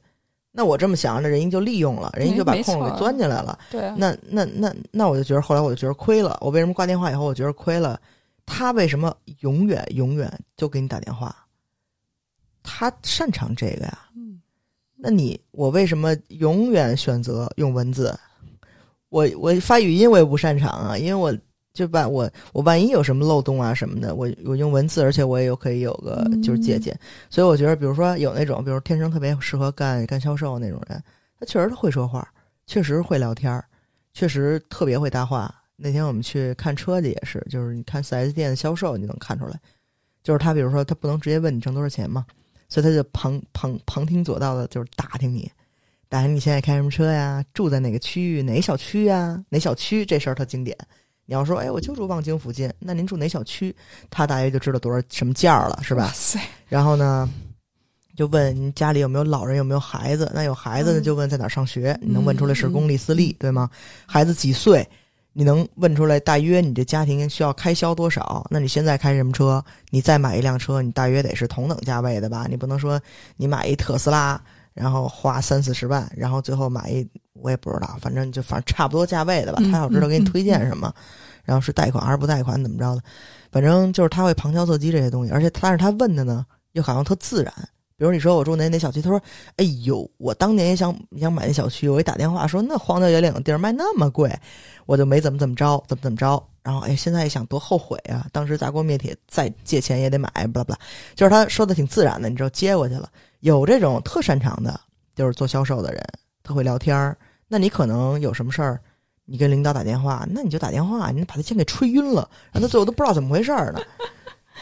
[0.51, 3.59] 那我这么想，着人家就利用了，人家就把空给钻进来了。
[3.71, 6.39] 对啊，那那那那我就觉得，后来我就觉得亏了。
[6.41, 8.01] 我为什么挂电话以后，我觉得亏了？
[8.47, 11.37] 他为什么永远永远就给你打电话？
[12.63, 13.99] 他擅长这个呀。
[14.17, 14.41] 嗯
[14.97, 18.19] 那你我为什么永远选择用文字？
[19.11, 21.39] 我我发语音我也不擅长啊，因为我
[21.79, 26.99] 就把我我万一有什么漏洞啊什么的，我我用文字，而且我也有可以有个就是借鉴。
[27.31, 31.01] 所以我觉得，比如说有那种，比如天生特别适合干干销售那种人，
[31.39, 32.29] 他确实会说话，
[32.67, 33.65] 确实会聊天儿，
[34.13, 35.55] 确实特别会搭话。
[35.77, 39.57] 那天我们去看车去也是，就是你看四 S 店的销售，你能看出来，
[40.25, 42.27] 就是他比如说他不能直接问你挣多少钱嘛，
[42.69, 45.49] 所以他就旁旁旁听左道的，就是打听你，
[46.09, 50.77] 打听你现在开什么车呀，住在哪个区域，哪小区呀，哪小区这事儿特经典。
[51.31, 53.77] 你要说，哎，我就住望京附近，那您住哪小区？
[54.09, 56.11] 他大约就知道多少什么价了，是吧？
[56.15, 57.29] 塞，然后呢，
[58.17, 60.33] 就问你家里有没有老人，有没有孩子？
[60.35, 63.69] 那有孩子呢，嗯就问在哪儿上学，你能问出来是嗯公立私立，对吗？
[64.07, 64.89] 孩子几岁？
[65.35, 68.47] 你能问出来大约你这家庭需要开销多少？
[68.49, 69.63] 那你现在开什么车？
[69.91, 72.47] 你再买一辆车，你大约得是同等价位的吧？
[72.49, 72.99] 你不能说
[73.37, 77.07] 你买一特斯拉，然后花三四十万，然后最后买一
[77.41, 79.59] 我也不知道，反正就反正差不多价位的吧。
[79.63, 80.93] 嗯他要知道给你推荐什么，
[81.45, 83.03] 然后是贷款还是不贷款，怎么着的？
[83.51, 87.53] 反正就是他会旁敲侧击这些东西，而且但是他问的呢又好像特自然。
[87.97, 89.21] 比如你说我住哪哪小区，他说
[89.59, 94.33] ：“哎呦，我当年也想想买那小区，我一打电话说那荒郊野岭的地儿卖那么贵，
[94.87, 96.41] 我就没怎么怎么着，怎么怎么着。
[96.63, 98.25] 然后哎，现在一想多后悔啊！
[98.31, 100.79] 当时砸锅灭铁再借钱也得买，不啦不啦。
[101.17, 103.11] 就是他说的挺自然的，你知道接过去了。
[103.41, 104.79] 有这种特擅长的，
[105.17, 106.01] 就是做销售的人，
[106.45, 107.19] 他会聊天儿。
[107.49, 108.79] 那你可能有什么事儿，
[109.25, 113.81] 你跟领导打电话，那你就打电话，你把他先给吹晕了，让他最后都不知道怎么回事儿呢。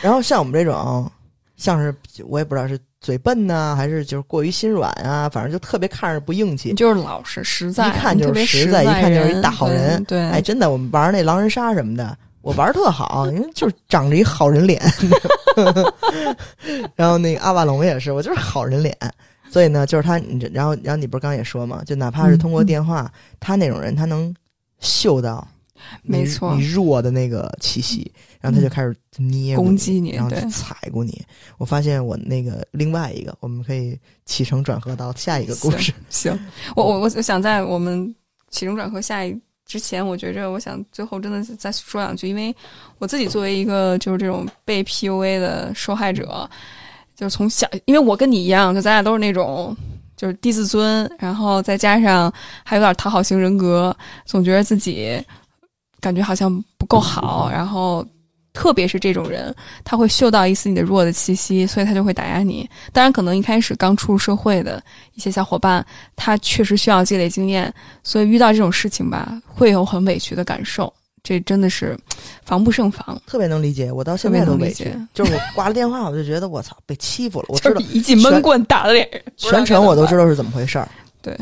[0.01, 1.11] 然后像我们这种，
[1.57, 1.95] 像是
[2.27, 6.75] 我也不知道是嘴笨呐、还是就是过于心软啊，反正就特别看着不硬气。
[6.75, 14.83] 就是老实实在，一看就是实实在一看就是一大好人对，对哎，真的，我们玩那狼人杀什么的，我玩特好，因为就是长着一好人脸。
[16.95, 18.97] 然后那个阿瓦隆也是，我就是好人脸。
[19.51, 24.35] 所以呢，就是他，你这然后然后你不是刚也说嘛，就哪怕是通过嗯电话，他那种人他能
[24.81, 25.47] 嗅到
[26.03, 31.23] 没错你弱的那个气息，然后他就开始捏攻击你然后去踩过你。
[31.59, 35.93] 我发现我那个另外一个，我们可以起承转合到下一个故事。
[36.09, 36.37] 行，
[36.75, 38.15] 我我我我想在我们
[38.51, 42.55] 起承转合下一之前，我觉着我想最后真的是再说两句，因为
[42.99, 46.49] 我自己作为一个就是这种被 PUA 的受害者，
[47.17, 49.77] 就是从小，因为我跟你一样，就咱俩都是那种。
[50.17, 52.33] 就是低自尊，然后再加上
[52.65, 55.23] 还有点讨好型人格，总觉得自己
[56.01, 58.03] 感觉好像不够好，然后
[58.55, 62.67] 特别是这种人，他会嗅到一丝你的弱的气息，所以他就会打压你。
[62.95, 65.85] 当然，可能一开始刚出入社会的一些小伙伴，
[66.17, 67.71] 他确实需要积累经验，
[68.03, 70.91] 所以遇到这种事情吧，会有很委屈的感受。
[71.29, 71.99] 这真的是
[72.45, 74.85] 防不胜防，特别能理解，我到现在都委屈。
[74.85, 75.09] 特别能理解。
[75.13, 77.47] 就是我挂了电话，我就觉得我操被欺负了。
[77.49, 80.89] 我知道一记闷棍打在脸，全程我都知道道是怎么回事儿，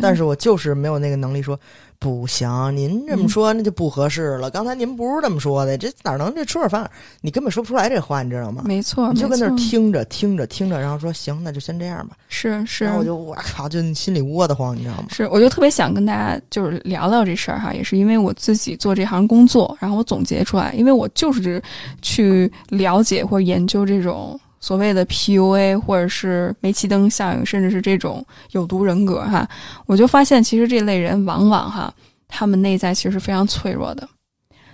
[0.01, 1.61] 但是我就是没有那个能力说
[1.99, 4.51] 不行，您这么说那就不合适了。
[4.51, 6.91] 刚才您不是这么说的，这哪能这吃着反
[7.23, 8.63] 你根本说不出来这话，你知道吗？
[8.67, 12.17] 没错，你就跟那儿听着听着听着，然后说行，那就先这样吧。
[12.29, 15.07] 是是，然后我就我靠，就心里窝得慌，你知道吗？
[15.09, 21.63] 是，我就特别想跟大家就是聊聊这事儿哈，也是因为我自己做这行工作，然后我总结出来，因为我就是
[22.03, 29.47] 去了解或者研究这种所谓的 PUA 或者是煤气灯效应，甚至是这种有毒人格哈，
[29.85, 31.93] 我就发现其实这类人往往哈，
[32.29, 34.09] 他们内在其实是非常脆弱的，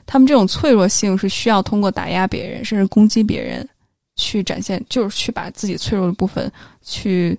[0.07, 3.69] 他们这种脆弱性是需要通过打压别人，甚至攻击别人
[4.15, 6.49] 去展现，就是去把自己脆弱的部分
[6.83, 7.37] 去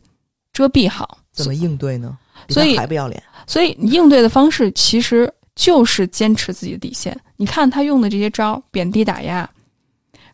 [0.51, 1.19] 遮蔽好。
[1.31, 2.17] 怎么应对呢？
[2.49, 7.17] 所以还不要脸，所以你应对的方式其实就是坚持自己的底线。
[7.37, 9.49] 你看他用的这些招，贬低打压，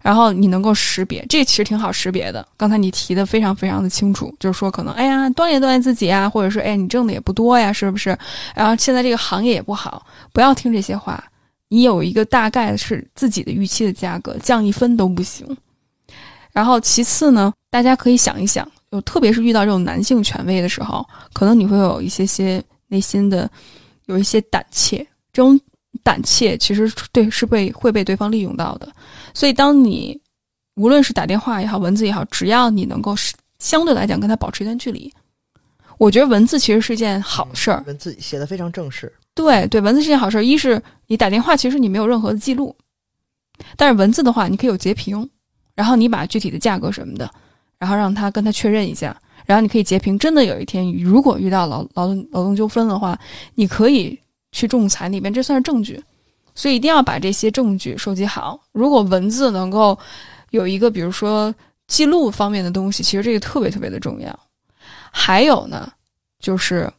[0.08, 2.48] 然后你能够识别，这其实挺好识别的。
[2.56, 8.18] 刚才你提的非常非常的清楚，就是说可能哎呀锻炼锻炼自己啊，或者说哎你挣的也不多呀，是不是？
[8.56, 11.22] 然后现在这个行业也不好，不要听这些话。
[11.68, 15.46] 你有一个大概是自己的预期的价格，降一分都不行。
[16.54, 23.52] 然后其次呢，大家可以想一想，就特别是遇到这种男性权威的时候，可能你会有一些些内心的
[24.06, 25.60] 有一些胆怯，这种
[26.04, 28.88] 胆怯其实对是被会被对方利用到的。
[29.34, 30.20] 所以，当你
[30.76, 35.12] 无论是打电话也好，文字也好，只要你能够是相对来讲跟他保持一段距离，
[35.98, 37.84] 我觉得文字其实是一件好事儿。
[37.88, 40.42] 文字写的非常正式，对对，文字是件好事儿。
[40.44, 42.76] 一是你打电话，其实你没有任何的记录，
[43.76, 45.28] 但是文字的话，你可以有截屏，
[45.74, 47.30] 然后你把具体的价格什么的，
[47.80, 50.18] 然后让他跟他确认一下，然后你可以截屏。
[50.20, 53.20] 真的有一天，如果遇到劳劳动劳动纠纷的话，
[53.56, 54.20] 你可以
[54.58, 56.04] 去仲裁那边，这算是证据。
[56.56, 58.60] 所以一定要把这些证据收集好。
[58.72, 59.96] 如果文字能够
[60.50, 61.54] 有一个，比如说
[61.86, 64.40] 记录方面的东西，其实这个特别特别的重要。
[65.12, 65.88] 还有呢，
[66.40, 66.92] 就是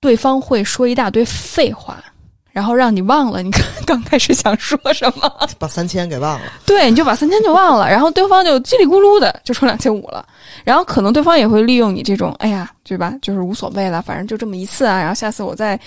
[0.00, 2.02] 对方会说一大堆废话，
[2.50, 6.46] 然后让你忘了你刚 刚开始想说什么，把三千给忘了。
[6.66, 10.26] 对，你就把三千就忘了，然后对方就叽里咕噜的就说两千五了，
[10.64, 13.14] 然后可能对方也会利用你这种，哎呀，对吧？
[13.22, 15.78] 就是无所谓了，反正就这么一次啊，然后下次我再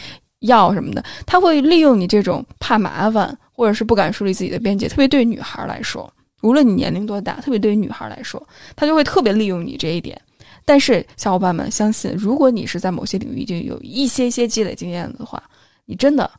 [0.41, 10.19] 要什么的，他会利用你这种怕麻烦或者是不敢树立自己的边界，特别对于女孩来说，无论你年龄多大，特别对于女孩来说，他就会特别利用你这一点。
[10.65, 15.41] 但是小伙伴们相信，如果你是在某些领域已经有一些些积累经验的话，
[15.86, 16.30] 你真的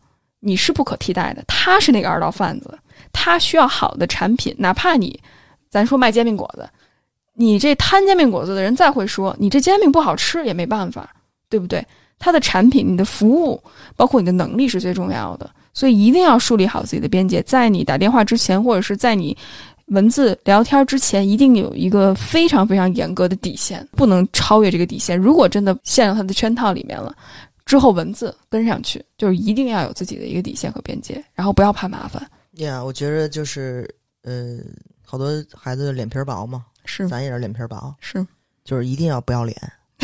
[0.40, 1.42] 你是不可替代的。
[1.46, 2.76] 他是那个二道贩子，
[3.12, 5.20] 他需要好的产品，哪怕你
[5.70, 6.68] 咱说卖煎饼果子，
[7.34, 11.14] 你这摊煎饼果子的人再会说你这煎饼不好吃也没办法，
[11.48, 11.84] 对不对？
[12.22, 13.60] 他的产品、你的服务，
[13.96, 19.36] 包括你的能力是最重要的，所以一定要树立好自己的边界，在你打电话之前，或者是在你
[19.86, 25.18] 文字聊天之前，一定有一个非常非常严格的底线，不能超越这个底线。
[25.18, 27.12] 如果真的陷入他的圈套里面了，
[27.66, 32.24] 之后文字跟上去，就是一定要有自己的一个底线和边界，然后不要怕麻烦。
[32.52, 34.58] 呀、我觉得就是呃，
[35.04, 37.08] 好多孩子脸皮儿薄嘛，是。
[37.08, 38.24] 咱也是脸皮儿薄，是，
[38.64, 39.56] 就是一定要不要脸，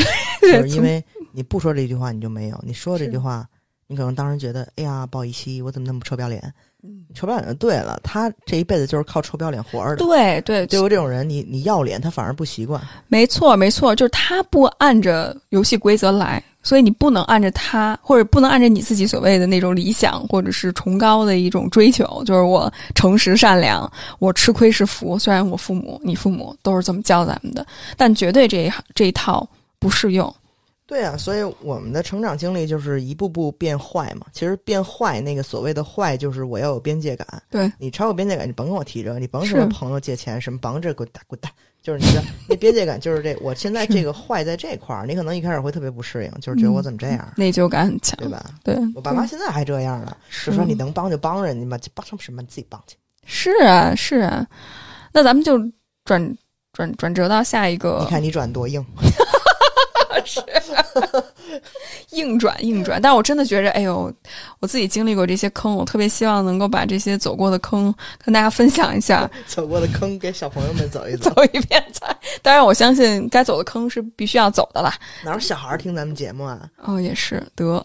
[0.43, 3.47] 就是因为你不说这句话你就没有，你说这句话，
[3.87, 6.43] 你可能当时觉得，哎呀，报一期我怎么那么臭不要脸？
[6.85, 9.97] 嗯臭不要脸就对了，他这一辈子就是靠臭不要脸活着的。
[9.97, 12.81] 对对对我这种人，你你要脸，他反而不习惯。
[13.09, 25.19] 没错，没错，就是他不按着游戏规则来，所以你不能按着他，或者不能按着你自己所谓的那种理想或者是崇高的一种追求，就是我诚实善良，我吃亏是福。
[25.19, 29.45] 虽然我父母、你父母都是这么教咱们的，但绝对这一这一套
[29.79, 30.35] 不适用。
[30.87, 34.27] 对啊，所以我们的成长经历就是一步步变坏嘛。
[34.33, 37.27] 其实变坏那个所谓的坏，就是我要有边界感。
[37.51, 43.37] 对你超有边界感，你甭跟我提这个，你甭什么朋友借钱，什么甭这滚蛋滚蛋，就是你的那边界感就是这。
[43.43, 48.29] 我现在这个坏在这块儿，你可能一开始会特别不适应，就是觉得我怎么这样，内疚感很强，对？
[48.31, 48.51] 吧？
[48.65, 52.97] 对，我爸妈现在还这样呢，是就说你能帮就帮人家嘛，就帮成什么你自己帮去。
[53.27, 54.47] 是啊，是啊。
[55.13, 55.59] 那咱们就
[56.07, 56.35] 转
[56.73, 58.83] 转转折到下一个，你看你转多硬，
[62.11, 63.01] 硬转硬转。
[63.01, 64.13] 但我真的觉着，哎呦，
[64.61, 71.45] 我自己经历过这些坑，我特别希望能够把这些走过的坑跟大家分享一下， 走过的坑给小朋友们走一走 走。
[71.53, 72.15] 一遍才。
[72.43, 74.95] 当然，我相信该走的坑是必须要走的啦。
[75.25, 76.69] 哪有小孩儿听咱们节目啊？
[76.83, 77.85] 哦，也是得。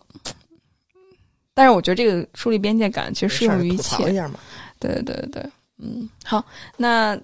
[1.54, 3.96] 但是我觉得这个树立边界感其实适用于一切。
[3.98, 4.40] 吐槽一下嘛。
[4.80, 6.44] 对对对对，嗯，好，
[6.76, 7.18] 那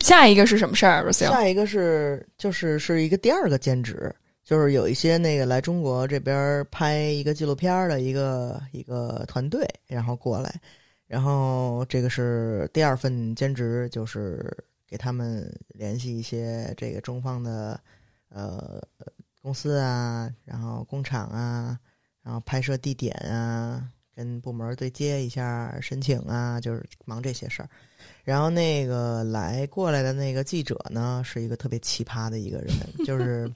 [0.00, 4.12] 下一个是什么事儿 e 下一个是就是是一个第二个兼职，
[4.46, 10.60] 就是有一些那个来中国这边拍一个纪录片的一个一个团队，然后过来，
[11.08, 14.56] 然后这个是第二份兼职，就是
[14.86, 17.80] 给他们联系一些这个中方的
[18.28, 18.80] 呃
[19.42, 21.76] 公司啊，然后工厂啊，
[22.22, 27.68] 然后拍摄地点啊，跟部门对接一下申请啊，就是忙这些事儿。
[28.22, 32.72] 然后那个来过来的那个记者呢，是一个特别奇葩的一个人，
[33.04, 33.50] 就是，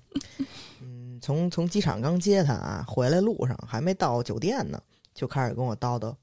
[1.21, 4.83] 从从机场刚接他啊，回来路上还没到酒店呢，
[5.15, 6.15] 就开始跟我叨叨。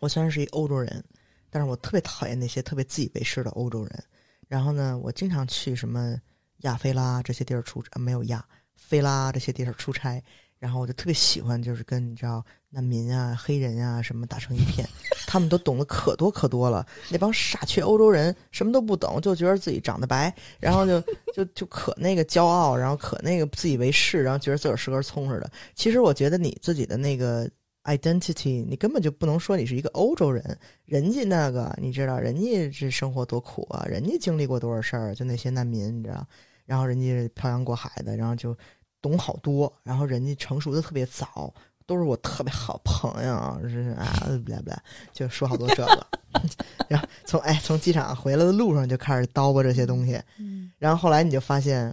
[0.00, 1.04] 我虽然是一欧洲人，
[1.50, 4.04] 但是我特别讨厌那些特别自以为是的欧洲人。
[4.48, 6.16] 然后呢，我经常去什么
[6.58, 10.22] 亚非拉这些地儿出，没有亚非拉这些地儿出差，
[10.58, 14.88] 然后我就特别喜欢，就是跟你知道难民啊、黑人啊什么打成一片，
[15.26, 16.86] 他们都懂得可多可多了。
[17.10, 21.00] 那帮傻缺欧洲人什么都不懂，就觉得自己长得白，然后就
[21.34, 25.50] 就就可那个骄傲，然后可那个自以为是，然后觉得自个儿是根葱似的。
[25.74, 27.50] 其实我觉得你自己的那个
[27.82, 36.24] identity，你根本就不能说你是一个欧洲人，人家那个你知道，人家这生活多苦啊，人家经历过多少事儿，就那些难民，你知道，
[36.66, 38.56] 然后人家漂洋过海的，然后就
[39.02, 41.52] 懂好多，然后人家成熟的特别早。
[41.90, 44.80] 都是我特别好朋友， 是啊，不啦不啦，
[45.12, 46.06] 就说好多这个，
[46.86, 51.92] 然后从哎从机场回来的路上就开始叨吧这些东西，嗯，然后后来你就发现，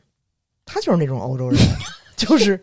[0.65, 1.59] 他就是那种欧洲人，
[2.15, 2.61] 就是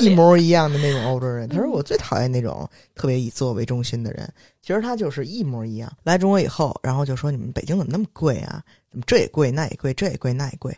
[0.00, 1.48] 一模一样的那种欧洲人。
[1.48, 5.92] 他说我最讨厌那种特别以自我为中心的人，其实他就是一模一样。
[6.04, 8.62] 来中国以后，然后就说你们北京怎么那么贵啊？
[8.92, 10.72] 怎么这也贵那也贵，这也贵那也贵？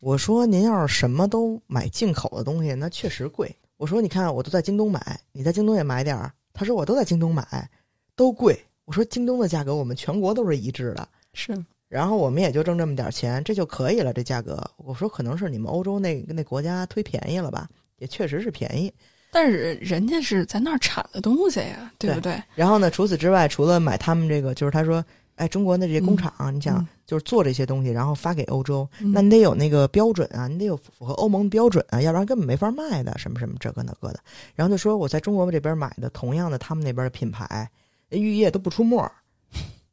[0.00, 3.54] 我说您要是什么都买进口的东西，那确实贵。
[3.84, 6.32] 我说你看我都在京东买，你在京东也买点儿。
[6.54, 7.68] 他说我都在京东买，
[8.16, 8.58] 都贵。
[8.86, 11.06] 我说京东的价格我们全国都是一致的。
[11.34, 11.54] 是
[11.86, 14.10] 然后我们也就挣这么点钱，这就可以了。
[14.10, 17.68] 这价格，我说可能是你们欧洲那那国家忒便宜了吧？
[17.98, 18.90] 也确实是便宜。
[19.30, 22.42] 但是人家是在那儿产的东西呀，对不对？
[22.54, 25.04] 然后呢，除此之外，除了买他们这个，就是他说，
[25.36, 34.20] 哎，中国的这些工厂，你想嗯就是做这些东西，然后发给欧洲，嗯那你得有那个标准啊，你得有符合欧盟的标准啊，要不然根本没法卖的，什么什么这个那个的。
[34.54, 37.68] 然后就说我在中国这边买的同样的他们那边的品牌，
[38.10, 39.10] 浴液都不出沫儿。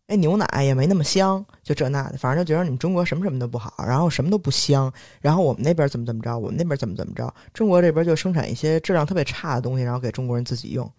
[0.08, 10.91] 哎，牛奶也没那么香，就这那的，反正就觉得你们中国什么什么都不好，然后什么都不香，然后我们那边怎么怎么着，我们那边怎么怎么着，中国这边就生产一些质量特别差的东西，然后给中国人自己用，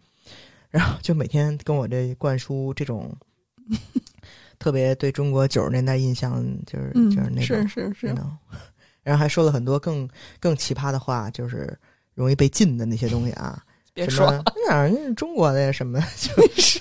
[0.70, 3.14] 然后就每天跟我这灌输这种
[4.62, 8.14] 特别对中国九十年代印象，就是嗯就是，那种是是是
[9.02, 11.76] 然后还说了很多更更奇葩的话，就是
[12.14, 13.60] 容易被禁的那些东西啊，
[13.92, 16.30] 别说什么 那人家中国的什么， 就
[16.62, 16.80] 是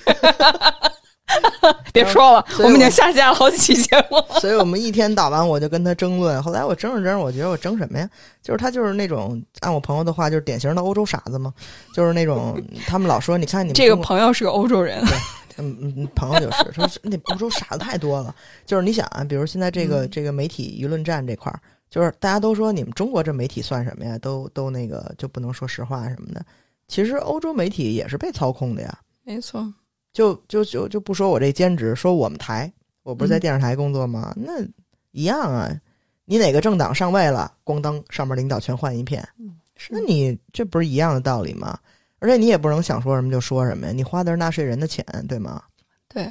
[1.92, 4.38] 别说了，我们已经下架了好几期节目了。
[4.38, 6.40] 所以我们一天到晚我就跟他争论。
[6.42, 8.08] 后来我争着争着，我觉得我争什么呀？
[8.42, 11.52] 就是他就是那种按我朋友的话，就是典型的欧洲傻子嘛，
[11.94, 15.02] 就是那种他们老说，你看你们这个朋友是个欧洲人，
[15.58, 18.34] 嗯嗯嗯，朋友就是说那欧洲傻子太多了。
[18.66, 21.60] 就是你想啊，比如现在这个、嗯这个媒体舆论战这块儿，
[21.90, 24.18] 就是大家都说你们中国这媒体算什么呀？
[24.18, 26.44] 都都那个就不能说实话什么的。
[26.88, 28.98] 其实欧洲媒体也是被操控的呀。
[29.24, 29.72] 没错，
[30.12, 34.34] 就就就就不说我这兼职，说我们台，我不是在嗯电视台工作吗？
[34.36, 34.62] 那
[35.12, 35.70] 一样啊。
[36.24, 39.28] 你哪个政党上位了，咣当，上面领导全换一片，
[39.76, 41.76] 是那你这不是一样的道理吗？
[42.22, 45.60] 而且你也不能想说什么就说什么呀，你花的是纳税人的钱，对吗？
[46.08, 46.30] 对，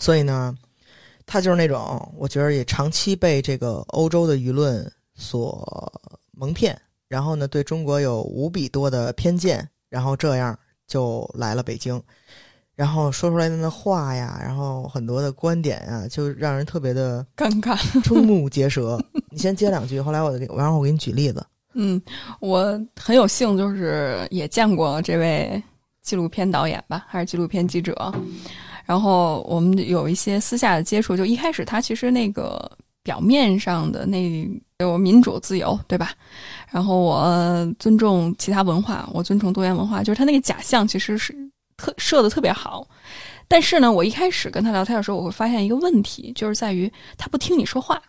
[0.00, 0.52] 所以呢，
[1.24, 5.92] 他就是那种，我觉得也长期被这个欧洲的舆论所
[6.32, 10.58] 蒙骗，然后呢，对中国有无比多的偏见，然后这样
[10.88, 12.02] 就来了北京，
[12.74, 17.76] 然后说出来的那话呀，然后很多的观点啊，就让人特别的尴尬。
[18.02, 18.98] 瞠目结舌。
[19.30, 21.46] 你先接两句，后来我给，然后我给你举例子。
[21.74, 22.00] 嗯，
[22.40, 25.62] 我很有幸，就是也见过这位
[26.02, 28.12] 纪录片导演吧，还是纪录片记者。
[28.84, 32.70] 然后我们有一些私下的接触，就一开始他其实那个
[33.02, 36.12] 表面上的那有民主自由，对吧？
[36.68, 41.32] 然后我尊重其他文化，我尊重多元文化，就是他那个假象其实是
[41.76, 42.86] 特设的特别好。
[43.46, 48.02] 但是呢，我一开始跟他聊天的时候，我会发现一个问题，就是在于他不听你说话。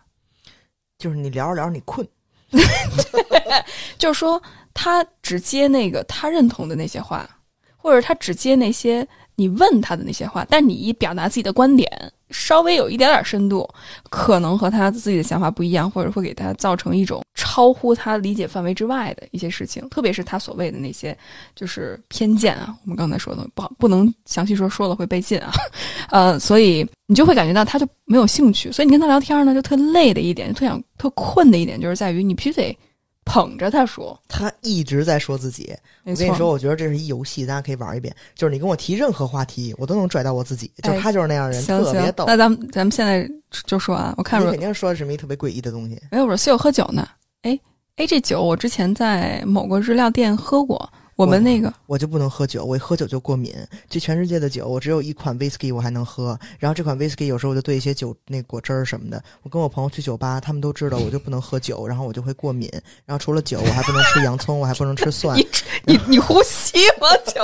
[0.98, 2.06] 就是你聊着聊着你困，
[3.98, 4.42] 就是说
[4.72, 7.28] 他只接那个他认同的那些话，
[7.76, 13.66] 或者他只接那些你问他的那些话，但你一表达自己的观点，稍微有一点点深度，
[14.10, 21.16] 可能和他自己的想法不一样，或者会给他造成一种超乎他理解范围之外的一些事情，特别是他所谓的那些
[21.54, 22.74] 就是偏见啊。
[22.82, 25.52] 我们刚才说的不好，不能详细说，说了会被禁啊。
[26.10, 32.76] 呃，所以你就会感觉到他就没有兴趣，所以你跟他聊天呢，就特累的一点，特想特困的一点，就是在于你必须得
[33.24, 34.18] 捧着他说。
[34.28, 35.74] 他一直在说自己。
[36.04, 38.14] 我跟你说，我觉得这是一游戏，大家可以玩一遍。
[38.34, 40.70] 就是你跟我提任何话题，我都能拽到我自己。
[40.82, 42.24] 就哎他就是那样人，行行，特别逗。
[42.26, 43.28] 那咱们咱们现在
[43.66, 46.00] 就说啊，我看你着肯定说的是什么一特别诡异的东西。
[46.10, 47.08] 哎，我说室友喝酒呢，
[47.42, 47.58] 哎
[47.96, 53.54] 哎，这酒我之前在某个日料店喝过，我们那个我就不能喝酒，我一喝酒就过敏。
[53.88, 56.38] 这全世界的酒，我只有一款 whisky 我还能喝。
[56.58, 59.22] 然后这款 whisky 有时候我就兑一些酒那果汁儿什么的。
[59.42, 62.68] 我跟我朋友去酒吧，他们都知道我就不能喝酒， 然后我就会过敏。
[63.06, 65.36] 然后除了酒，我还不能吃洋葱，我还不能吃蒜。
[65.36, 65.46] 你
[65.84, 67.08] 你你呼吸吗？
[67.26, 67.42] 酒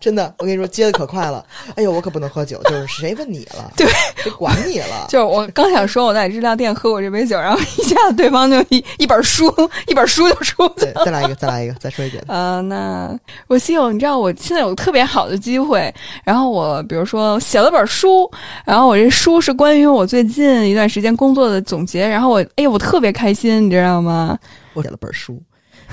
[0.00, 1.44] 真的，我跟你说，接的可快了。
[1.76, 3.70] 哎呦，我可不能喝酒，就是谁问你了？
[3.76, 3.86] 对，
[4.16, 5.06] 谁管你了？
[5.10, 9.54] 就是我刚想说我在日料店喝过这杯酒，然后一下子对方就一一本书
[9.86, 12.24] 一本书就出去对，再来一个，再来一个，再说一遍。
[12.28, 13.14] 呃，那
[13.46, 15.92] 我希友，你知道我现在有个特别好的机会，
[16.24, 18.30] 然后我比如说写了本书，
[18.64, 24.38] 然后我这书是关于我最近一段时间工作的总结，然后我哎呦，我特别开心，你知道吗？
[24.72, 25.42] 我写了本书，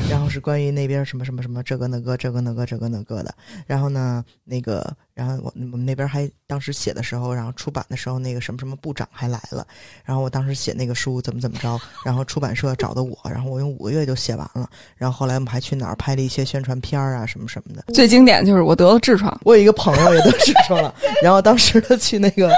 [0.10, 3.34] 然后是关于那边什么什么什么这个那个这个那个这个那个的。
[3.66, 9.66] 然后呢，那个，然后我我们那边还当时写的时候，然后出版的时候，那个什么什么部长还来了。
[10.06, 14.70] 然后我当时写那个书怎么怎么着，然后出版社找的我，然后我用五个月就写完了。
[14.96, 17.84] 然后后来我们还去哪儿拍了一些宣传片啊什么什么的。
[17.94, 22.52] 最经典就是我得了痔疮，我有一个朋友也得痔疮了，然后当时他去那个，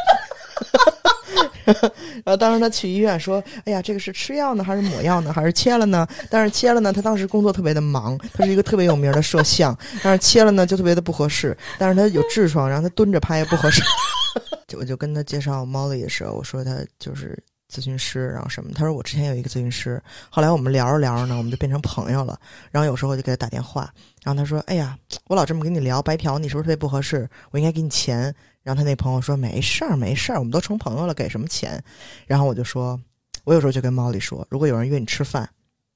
[2.24, 11.58] 然后当时他去医院说：“哎呀，这个是吃药呢，还是抹药呢，还是切了呢？”但是切了呢，他当时工作特别的忙，他是一个特别有名的摄像，但是切了呢就特别的不合适。
[11.78, 13.82] 但是他有痔疮，然后他蹲着拍也不合适。
[14.68, 17.38] 就我就跟他介绍 Molly 的时候，我说他就是
[17.74, 18.72] 咨询师，然后什么？
[18.76, 22.40] 他说我之前有一个咨询师，后来我们聊着聊着呢，我们就变成朋友了。
[22.72, 23.92] 然后有时候我就给他打电话，
[24.24, 24.96] 然后他说：“哎呀，
[25.28, 27.28] 我老这么跟你聊白嫖，你是不是特别不合适？
[27.52, 31.82] 我应该给你钱。”然后他那朋友说：“没事儿，没事儿，我们都成朋友了，给什么钱？”
[32.28, 33.00] 然后我就说
[33.46, 35.50] ：“我有时候就跟毛里说，如果有人约你吃饭，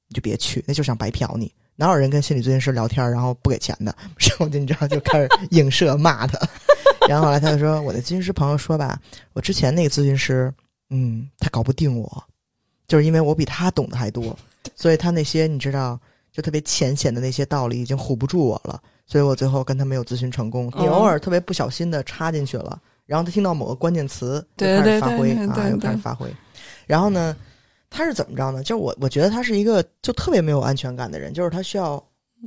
[0.08, 1.52] 你就别去，那就想白嫖你。
[1.76, 6.38] 哪有人跟心理咨询师聊天然后不给钱的？” 然后我就你知道就开始 影射骂他。
[7.08, 9.00] 然后后来他就说：“我的咨询师朋友说吧，
[9.34, 10.52] 我之前那个咨询师，
[10.90, 12.24] 嗯，他搞不定我，
[12.88, 14.36] 就是因为我比他懂得还多，
[14.74, 16.00] 所以他那些你知道。”
[16.34, 20.72] 就特别浅显的那些道理已经唬不住我了，所以我最后跟他没有咨询成功。
[20.76, 26.28] 你偶尔特别不小心的插进去了，然后他听到某个关键词，对又开始发挥啊，又开始发挥。
[26.86, 27.36] 然后呢，
[27.90, 28.62] 他是怎么着呢？
[28.62, 32.02] 就是我我觉得他是一个就特别没有安全感的人，就是他需要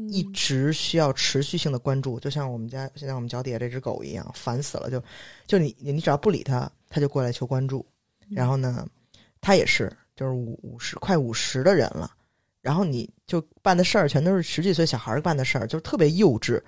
[0.10, 4.90] 一直需要持续性的关注，就像我们家现在我们脚底下这只狗一样，烦死了。
[4.90, 5.02] 就
[5.46, 7.86] 就你你只要不理他，他就过来求关注。
[8.30, 8.86] 然后呢，
[9.40, 12.12] 他也是就是五五十快五十的人了。
[12.68, 16.62] 然后你就办的事儿全都是十几岁小孩儿办的事儿，就特别幼稚。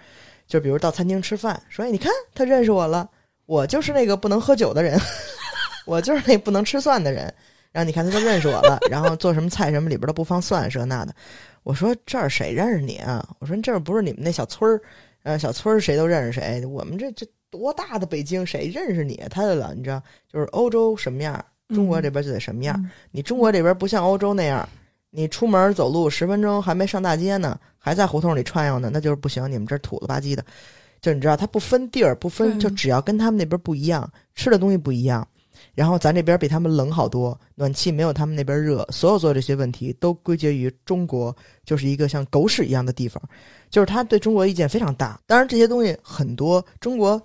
[0.47, 3.09] 就比如到餐厅吃饭，说：“哎，你看他认识我了，
[3.45, 4.97] 我就是那个不能喝酒的人，
[5.85, 7.23] 我就是那不能吃蒜的人。”
[7.73, 11.13] 然后你看他都认识我了，然后做什么菜什么里边都不放蒜，这那的。
[11.63, 13.27] 我说这儿谁认识你啊？
[13.39, 14.81] 我说这儿不是你们那小村儿，
[15.23, 16.65] 呃，小村儿谁都认识谁。
[16.65, 19.21] 我们这这多大的北京，谁认识你？
[19.29, 21.43] 他的了，你知道，就是欧洲什么样，
[21.75, 22.75] 中国这边就得什么样。
[22.79, 24.67] 嗯你中国这边不像欧洲那样。
[25.11, 29.51] 你出门走路十分钟还没上大街呢，还在胡同里串悠呢，那就是不行。
[29.51, 30.45] 你们这儿土了吧唧的，
[31.01, 35.27] 就你知道，他不分地儿，不分，对就只要跟他们那边不一样，吃的东西不一样，
[35.73, 41.35] 然后咱这边比他们冷好多，暖气没有他们那边热，所有做这些问题都归结于中国
[41.65, 43.21] 就是一个像狗屎一样的地方，
[43.69, 45.19] 就是他对中国意见非常大。
[45.25, 47.19] 当然这些东西很多，中国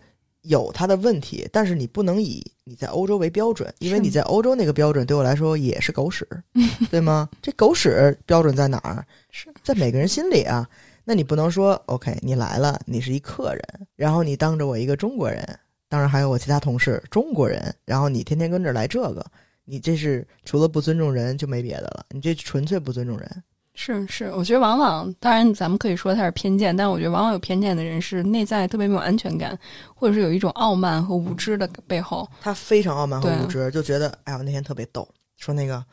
[0.45, 6.26] 有它的问题，但是你不能以你在欧洲为标准，因为你在欧洲那个标准对我来说也是狗屎，
[6.90, 7.28] 对吗？
[7.42, 9.05] 这狗屎标准在哪儿？
[9.30, 10.68] 是在每个人心里啊。
[11.05, 13.62] 那你不能说 OK，你来了，你是一客人，
[13.95, 15.47] 然后你当着我一个中国人，
[15.88, 19.24] 当然还有我其他同事中国人，然后你天天跟这儿来这个，
[19.66, 23.42] 你这是除了不尊重人就没别的了，你这纯粹不尊重人。
[23.74, 29.58] 是是，我觉得往往，当然咱们可以说他是偏见，但我觉得往往有偏见的人是内在特别没有安全感，
[29.94, 32.28] 或者是有一种傲慢和无知的背后。
[32.40, 35.06] 他非常傲慢和无知，就觉得哎呀，那天特别逗，
[35.36, 35.84] 说那个，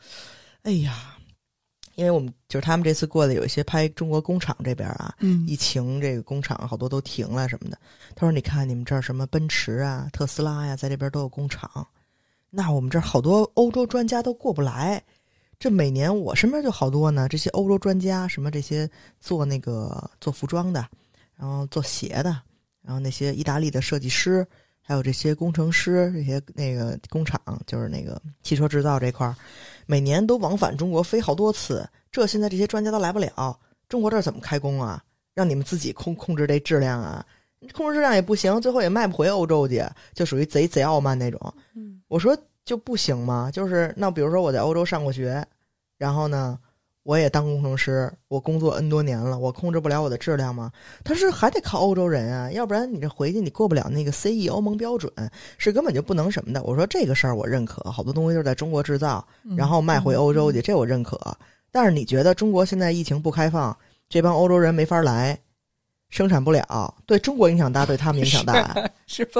[0.62, 1.16] 哎呀，
[1.96, 7.76] 因为我们就是他们这次过来有一些拍中国工厂这边啊，嗯疫情这个工厂好多都停了什么的。
[8.14, 11.84] 他说：“你看你们这儿什么奔驰啊、特斯拉呀、在这边都有工厂，
[12.48, 15.02] 那我们这儿好多欧洲专家都过不来。
[15.62, 18.90] 这每年我身边就好多呢，这些欧洲专家，什么这些
[19.20, 20.84] 做那个做服装的，
[21.36, 22.36] 然后做鞋的，
[22.82, 24.44] 然后那些意大利的设计师，
[24.80, 29.36] 还有这些工程师，这些那个工厂，就是那个汽车制造这块儿，
[29.86, 31.88] 每年都往返中国飞好多次。
[32.10, 33.56] 这现在这些专家都来不了，
[33.88, 35.00] 中国这儿怎么开工啊？
[35.32, 37.24] 让你们自己控控制这质量啊？
[37.72, 39.80] 控制质量也不行，最后也卖不回欧洲去，
[40.12, 41.54] 就属于贼贼傲慢那种。
[41.76, 43.50] 嗯我说就不行吗？
[43.52, 45.44] 就是那比如说我在欧洲上过学，
[45.98, 46.58] 然后呢，
[47.02, 50.70] 我也当工程师，我工作 N 多年了，我控制不了我的质量吗？
[51.02, 55.12] 他是还得靠欧洲人啊，要不然你这回去你过不了那个 CE 欧盟标准，
[55.58, 56.62] 是根本就不能什么的。
[56.62, 61.18] 我说这个事儿我认可，好多东西就是在中国制造，然后卖回欧洲去，这我认可。
[61.72, 63.76] 但是你觉得中国现在疫情不开放，
[64.08, 65.38] 这帮欧洲人没法来，
[66.12, 68.76] 生产不了，对中国影响大，对他们影响大。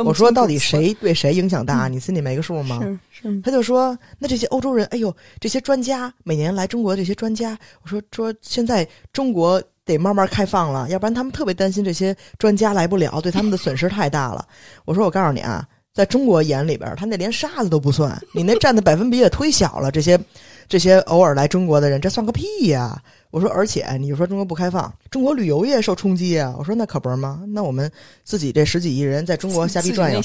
[0.07, 1.87] 我说到底谁对谁影响大？
[1.87, 2.81] 你心里没个数吗？
[3.11, 14.43] 是是他就说：“那这些欧洲人，哎呦，这些专家每年来中国，这些专家，我说说现在中国得慢慢开放了，要不然他们特别担心这些专家来不了，对他们的损失太大了。
[14.87, 19.91] 我说我告诉你啊，在中国眼里边，他那连沙子都不算，你那占的百分比也忒小了。
[19.91, 20.19] 这些
[20.71, 22.99] 这些偶尔来中国的人，这算个屁呀！
[23.33, 26.55] 我说，而且你就说中国不开放，中国旅游业受冲击啊！
[26.59, 27.43] 我说那可不是吗？
[27.49, 27.91] 那我们
[28.23, 30.21] 自己这十几亿人在中国瞎逼转悠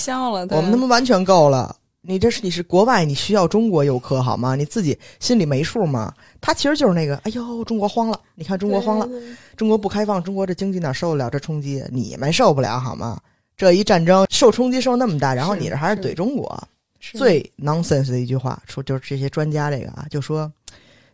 [0.52, 1.74] 我们他妈完全够了。
[2.02, 4.56] 你这是你是国外，你需要中国游客好吗？
[4.56, 6.14] 你自己心里没数吗？
[6.42, 9.10] 他其实就是那个，哎呦，中国慌了，你看中国慌了，
[9.56, 11.82] 中国不开放，中国这经济哪受得了这冲击？
[11.90, 13.18] 你们受不了好吗？
[13.56, 16.62] 这一战争受冲击受那么大，然后你这还是是怼中国，
[17.00, 20.52] 最 nonsense 的一句话，说就是这些专家这个啊，就说，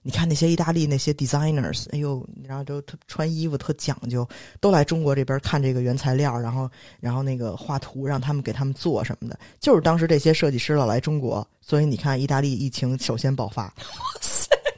[0.04, 4.28] 你看那些意大利那些 designers，哎呦，然后都特穿衣服特讲究，
[4.60, 13.74] 都来中国这边看这个原材料，然后然后那个画图，让他们给他们做什么的，就是当时这些设计师老来中国，所以你看意大利疫情首先爆发，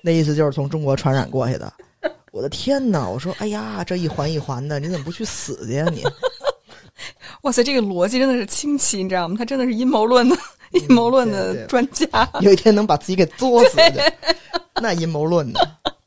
[0.02, 1.74] 那意思就是从中国传染过去的。
[2.32, 3.10] 我的天呐！
[3.10, 6.04] 我说，哎呀，这一环一环的，你怎么不去死去呀你？
[7.44, 9.36] 哇塞，这个逻辑真的是清奇，你知道吗？
[9.40, 10.36] 他真的是阴谋论的
[10.74, 12.06] 阴谋论的专家。
[12.42, 14.00] 有一天能把自己给作死去，
[14.82, 15.60] 那阴谋论呢？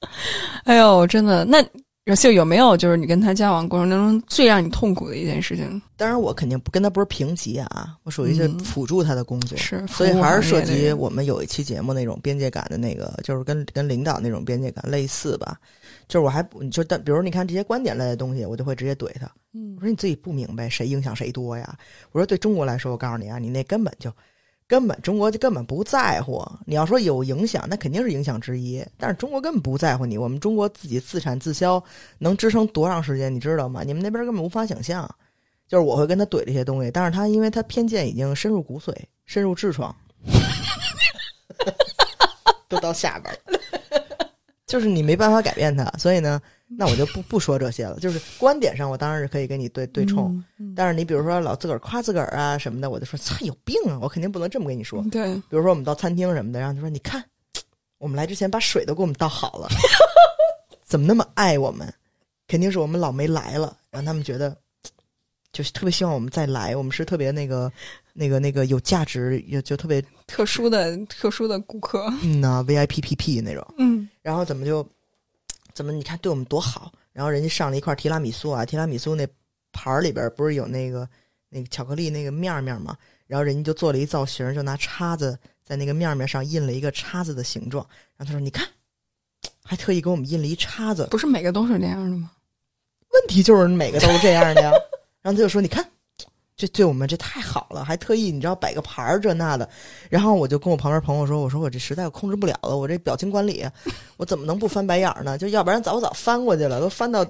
[0.64, 1.64] 哎呦，真的，那
[2.04, 5.80] 有秀有没有就是你跟他交往过程当中最让你痛苦的一件事情？
[5.96, 15.58] 当然，我肯定不跟他不是平级啊，我属于是嗯辅助他的工作，是所以还是涉及我们有一期节目那种边界感的那个，就是跟跟领导那种边界感类似吧。
[16.06, 19.30] 就是我还，你就但比如你看这些观点类的东西，我就会直接怼他。
[19.52, 21.76] 嗯我说你自己不明白谁影响谁多呀？
[22.12, 24.10] 我说对中国来说，我告诉你啊，你那根本就
[24.68, 26.46] 根本中国就根本不在乎。
[26.66, 30.18] 你要说有影响，那肯定是影响之一，但是中国根本不在乎你。
[30.18, 31.82] 我们中国自己自产自销
[32.18, 33.82] 能支撑多长时间，你知道吗？
[33.82, 35.08] 你们那边根本无法想象。
[35.66, 38.94] 就是我会跟他怼这些东西，但是他因为他偏见已经深入骨髓，
[39.26, 39.94] 深入痔疮，
[42.68, 43.60] 都到下边了。
[44.66, 46.40] 就是你没办法改变他，所以呢，
[46.76, 47.98] 那我就不不说这些了。
[47.98, 53.98] 就是观点上，我当然是可以跟你对对冲，嗯但是你比如说老自个儿夸自个儿啊什么的，我就说操有病啊！
[54.02, 55.00] 我肯定不能这么跟你说。
[55.02, 57.24] 嗯对，比如说我们到餐厅什么的，然后就说你看，
[57.98, 59.68] 我们来之前把水都给我们倒好了，
[60.84, 61.92] 怎么那么爱我们？
[62.46, 64.56] 肯定是我们老没来了，让他们觉得
[65.52, 67.70] 就是特别希望我们再来，我们是特别那个
[68.14, 73.66] 那个那个有价值，也就特别特殊的特殊的顾客，嗯呐 VIP PP 那种。
[73.78, 74.86] 嗯然后怎么就
[75.78, 79.24] 怎么你看对我们多好，然后人家上了一块提拉米苏啊，提拉米苏那
[79.70, 81.08] 盘儿里边不是有那个
[81.48, 82.96] 那个巧克力那个面面儿嘛，
[83.28, 88.66] 然后人家就做了一造型，就拿叉子在那个面面上印了一个叉子的形状，然后他说你看，
[89.62, 92.32] 还特意给我们印了一叉子，不是每个都是那样的吗？
[93.12, 94.72] 问题就是每个都是这样的呀。
[95.22, 95.88] 然后他就说：“你看，
[96.58, 99.66] 这对我们这太好了，还特意你知道摆个牌儿这那的。”
[100.10, 103.64] 然后我就跟我旁边朋友说：“我说我这实在控制不了了，我这表情管理，
[104.16, 105.38] 我怎么能不翻白眼儿呢？
[105.38, 107.24] 就要不然早早翻过去了，都翻到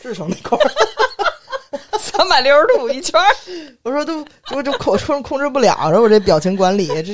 [0.00, 0.70] 痔疮那块儿。
[1.98, 3.26] 三百六十度一圈儿，
[3.82, 4.24] 我说都
[4.54, 7.12] 我这口控控制不了，然后我这表情管理，这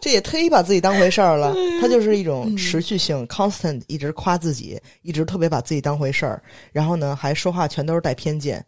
[0.00, 1.52] 这也忒把自己当回事儿了。
[1.82, 6.40] 他就是一种持续性、constant，一直夸自己，一直特别把自己当回事儿，
[6.72, 8.64] 然后呢还说话全都是带偏见。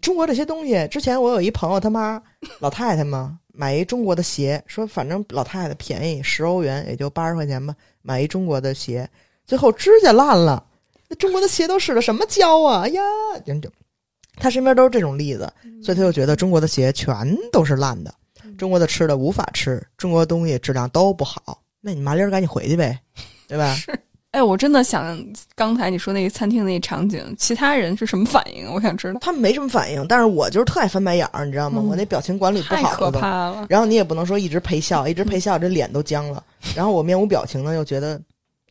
[0.00, 2.22] 中国这些东西，之前我有一朋友他妈
[2.60, 9.08] 老太太嘛，买一中国的鞋，说反正老太太便宜十欧元，也就八十块钱吧，买一中国的鞋，
[9.44, 10.64] 最后指甲烂了。
[11.08, 12.82] 那中国的鞋都使的什么胶啊？
[12.82, 13.02] 哎呀，
[13.44, 13.68] 人就
[14.36, 18.14] 他身边都是这种例子，所以他就觉得中国的鞋全都是烂的，
[18.56, 21.60] 中国的吃的无法吃，中国的东西质量都不好。
[21.80, 23.00] 那你麻溜儿赶紧回去呗，
[23.48, 23.74] 对吧？
[24.32, 25.18] 哎，我真的想
[25.56, 28.70] 刚才你说那个餐厅那个场景，其他人是什么反应？
[28.72, 29.18] 我想知道。
[29.20, 31.80] 他们没什么反应，但是我就是特爱翻白眼儿，你知道吗？
[31.82, 33.18] 嗯我那表情管理不太可好了都。
[33.18, 33.66] 怕了。
[33.68, 36.44] 然后你也不能说一直陪笑，一直陪笑，这脸都僵了。
[36.76, 38.20] 然后我面无表情呢，又觉得，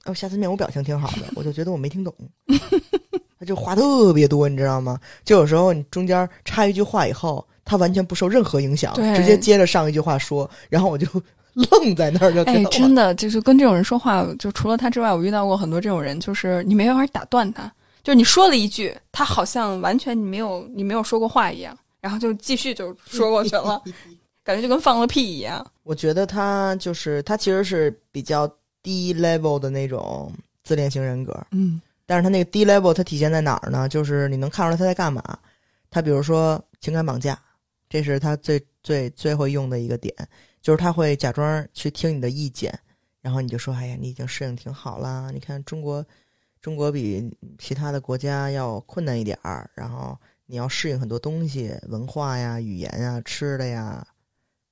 [0.06, 2.14] 哦，下次面无表情挺好的，我就觉得我没听懂。
[3.38, 4.98] 他就话特别多，你知道吗？
[5.26, 11.06] 就有时候你中间插一句话以后，他完全不受任何影响，直接接着上一句话说，然后我就
[11.54, 12.44] 愣在那儿就。
[12.44, 17.72] 哎，真的，就是跟这种人说话，就除了他之外，我遇到过很多这种人，就是你没办法打断他，
[18.04, 23.82] 就是你说了一句，他好像完全你没有你没有说过话一样，然后就继续就说过去了，
[24.44, 25.66] 感觉就跟放了屁一样。
[25.84, 28.50] 我觉得他就是他其实是比较
[28.82, 30.32] 低 level 的那种
[30.64, 33.88] 自恋型人格，嗯但是他那个低 level 它体现在哪儿呢？
[33.88, 35.22] 就是你能看出来他在干嘛。
[35.92, 37.40] 他比如说情感绑架，
[37.88, 40.12] 这是他最最最会用的一个点，
[40.62, 42.78] 就是他会假装去听你的意见，
[43.22, 46.06] 然后你就说：“哎呀，你已经适应挺好啦，你看中国，
[46.62, 54.06] 中国比其他的国家要困难一点儿，然后你要适应很多东西，文化呀、语言呀、吃的呀，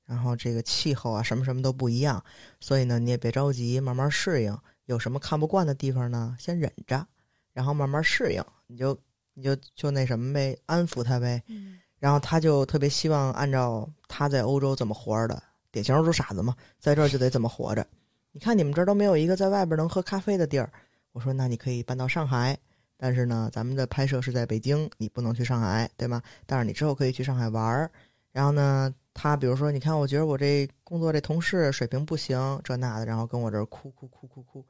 [0.06, 2.24] 然后这个气候啊，什么什么都不一样，
[2.60, 4.58] 所以呢，你也别着急，慢慢适应。
[4.86, 7.06] 有什么看不惯的地方呢，先忍着。”
[7.54, 8.96] 然后慢慢适应，你就
[9.34, 11.42] 你就就那什么呗，安抚他呗。
[11.48, 15.42] 嗯然后他就特别希望按照他在欧洲怎么活着的，
[15.78, 17.86] 典型欧洲傻子嘛，在这儿就得怎么活着。
[18.32, 20.71] 你看你们这儿都没有一个在外边能喝咖啡的地儿，
[21.11, 22.57] 我说那你可以搬到上海，
[22.97, 26.19] 但是呢，咱们的拍摄是在北京，你不能去上海，对吗？
[26.47, 27.91] 但是你之后可以去上海玩儿。
[28.32, 34.65] 然后呢，他比如说，你看，我觉得我这工作这同事水平不行，这那的，然后跟我这儿哭哭哭哭哭，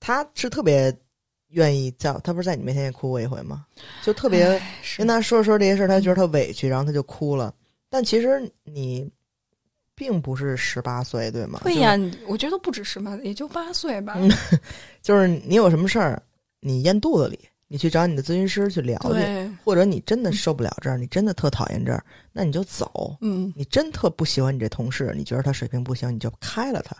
[0.00, 0.92] 他是特别。
[1.52, 3.66] 愿意在他不是在你面前也哭过一回吗？
[4.02, 4.58] 就特别
[4.96, 7.54] 跟他说说这些事儿，他觉得他委屈，然后他就哭了。
[7.90, 9.06] 但其实你
[10.02, 11.60] 并不是十八岁，对吗？
[11.62, 14.14] 对呀，你我觉得不止十八，也就八岁吧。
[14.16, 14.28] 嗯
[15.00, 16.20] 就是，你有什么事儿，
[16.58, 17.38] 你咽肚子里，
[17.68, 23.16] 你去找你的咨询师去了解，或者你真的受不了这儿，你真的特讨厌这儿，那你就走。
[23.20, 26.96] 嗯你真特不喜欢你这同事，你觉得他水平不行，你就开了他。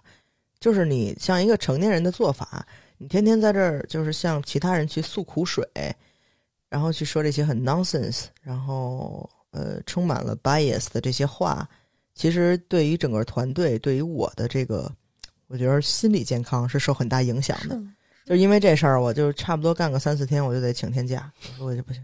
[0.61, 2.65] 就是你像一个成年人的做法，
[2.99, 5.67] 你天天在这儿就是向其他人去诉苦水，
[6.69, 11.69] 然后去说这些很 nonsense，然后呃充满了 bias 的这些话，
[12.15, 14.91] 其实对于整个团队，对于我的这个，
[15.49, 17.81] 我觉得心理健康是受很大影响的。
[18.25, 21.33] 就因为这事儿，我就差不多干个三四天，我就得请天假。
[21.41, 22.03] 我说我就不行，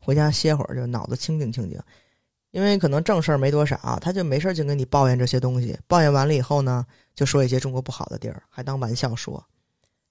[0.00, 1.78] 回家歇会儿，就脑子清静清静。
[2.52, 5.76] 因为可能正事儿没多少，他就没事儿就跟你抱怨这些东西。
[5.88, 9.44] 抱怨完了以后呢，就说一些中国不好的地儿，还当玩笑说。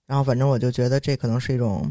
[0.06, 1.90] 然后反正我就觉得这可能是一种，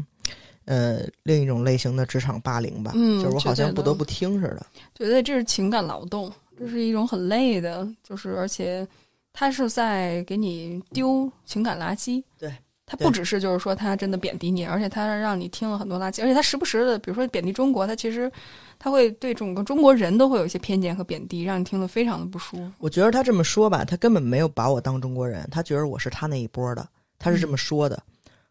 [0.65, 2.91] 呃，另一种类型的职场霸凌吧。
[2.93, 4.65] 嗯就是我好像不得不听似的。
[4.93, 6.31] 觉得这是情感劳动，
[6.63, 8.87] 这是一种很累的，就是而且
[9.33, 12.23] 他是在给你丢情感垃圾。
[12.39, 12.53] 对，
[12.85, 18.31] 他不只是就是说他真的贬低你，而且他让你听了很多垃圾，而且他时不时的，比如说贬低中国，他其实
[18.79, 22.71] 他会对整个中国人都会有一些偏见和贬低，让你听得非常的不舒服。
[22.79, 26.87] 我觉得他这么说吧，他根本没有把我当中国人，他觉得我是他那一波的，
[27.19, 28.01] 他是这么说的，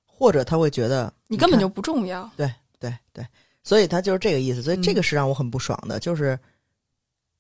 [0.04, 2.28] 或者他会觉得看你根本就不重要。
[2.36, 2.50] 对
[2.80, 3.24] 对对，
[3.62, 6.38] 所以他就是这个意思，所以这个是让我很不爽的，就是，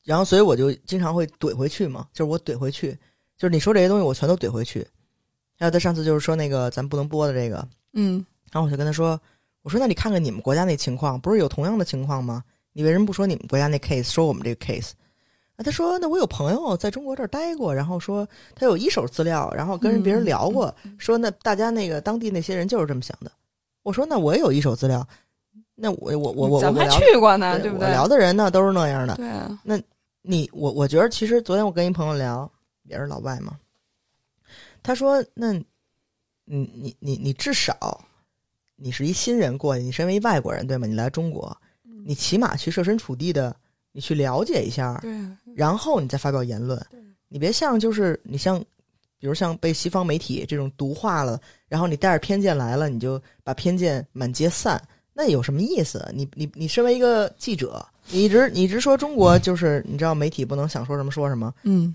[0.04, 2.92] 然后所以我就经常会怼回去嘛，就是我怼回去，
[3.36, 4.86] 就是你说这些东西我全都怼回去。
[5.58, 9.20] 还有他上次就是说那个咱不能播的这个，嗯，然后我就跟他说，
[9.62, 12.42] 我说那你看看你们国家那情况，不是有同样的情况吗？
[12.72, 14.90] 你为什么不说你们国家那 case，说我们这个 case？
[15.56, 18.26] 啊，他说那我有朋友在中国这儿待过，然后说
[18.56, 23.30] 他有一手资料，然后跟人别人聊过，说那大家那个当地那些人就是这么想的。
[23.82, 25.06] 我说那我也有一手资料，
[25.74, 27.86] 那我我我我咱们还去过呢，对不对？
[27.86, 29.14] 我聊的人呢都是那样的。
[29.16, 29.60] 对啊，
[30.22, 32.50] 你我我觉得其实昨天我跟一朋友聊，
[32.84, 33.58] 也是老外嘛，
[34.82, 35.64] 他说那，你
[36.44, 38.04] 你你你至少
[38.76, 40.86] 你是一新人过去，你身为一外国人对吗？
[40.86, 41.56] 你来中国，
[42.04, 43.54] 你起码去设身处地的，
[43.92, 45.00] 你去了解一下，
[45.54, 46.80] 然后你再发表言论。
[47.28, 48.58] 你别像就是你像，
[49.18, 54.80] 比如像被西方媒体这种毒化了，然后你带着偏见来了，你就把偏见满街散，
[55.12, 56.10] 那有什么意思？
[56.14, 61.94] 你你你身为一个记者，你一直你一直说中国就是你知道媒体不能想说什么说什么，嗯，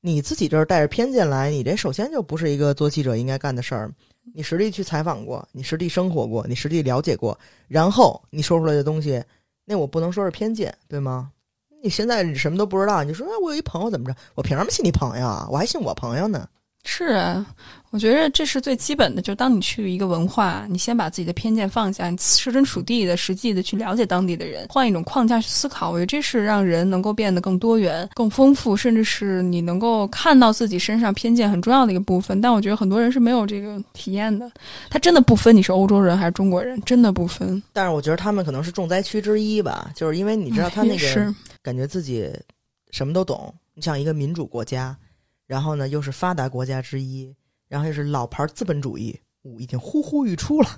[0.00, 3.90] 你自己这儿带着偏见来，你这首先就不是一个做记者应该干的事儿。
[4.34, 7.36] 你实地去采访过，你实地生活过，你实地了解过，
[7.66, 9.22] 然后你说出来的东西，
[9.64, 11.30] 那我不能说是偏见，对吗？
[11.82, 14.14] 你现在你什么都不知道，你就说、啊、我有一朋友怎么着？
[14.34, 15.48] 我凭什么信你朋友啊？
[15.50, 16.46] 我还信我朋友呢？
[16.82, 17.46] 是啊，
[17.90, 19.20] 我觉得这是最基本的。
[19.20, 25.90] 就当你去一个文化，你先把自己的偏见放下，你设身处地的、实际的去了解当地的人，换一种框架去思考。
[25.90, 32.40] 我觉得这是让人能够变得更多元、更丰富，甚至是你能够看到自己身上偏见很重要的一个部分。
[32.40, 34.50] 但我觉得很多人是没有这个体验的。
[34.88, 37.62] 他真的不分你是欧洲人还是中国人，真的不分。
[37.74, 42.26] 但是我觉得他们可能是重灾区之一吧，就是因为你知道他那个感觉自己
[42.90, 44.96] 什么都懂，你像一个民主国家，
[45.50, 47.34] 然后呢又是发达国家之一，
[47.66, 50.68] 然后又是老牌资本主义，我已经呼呼欲出了。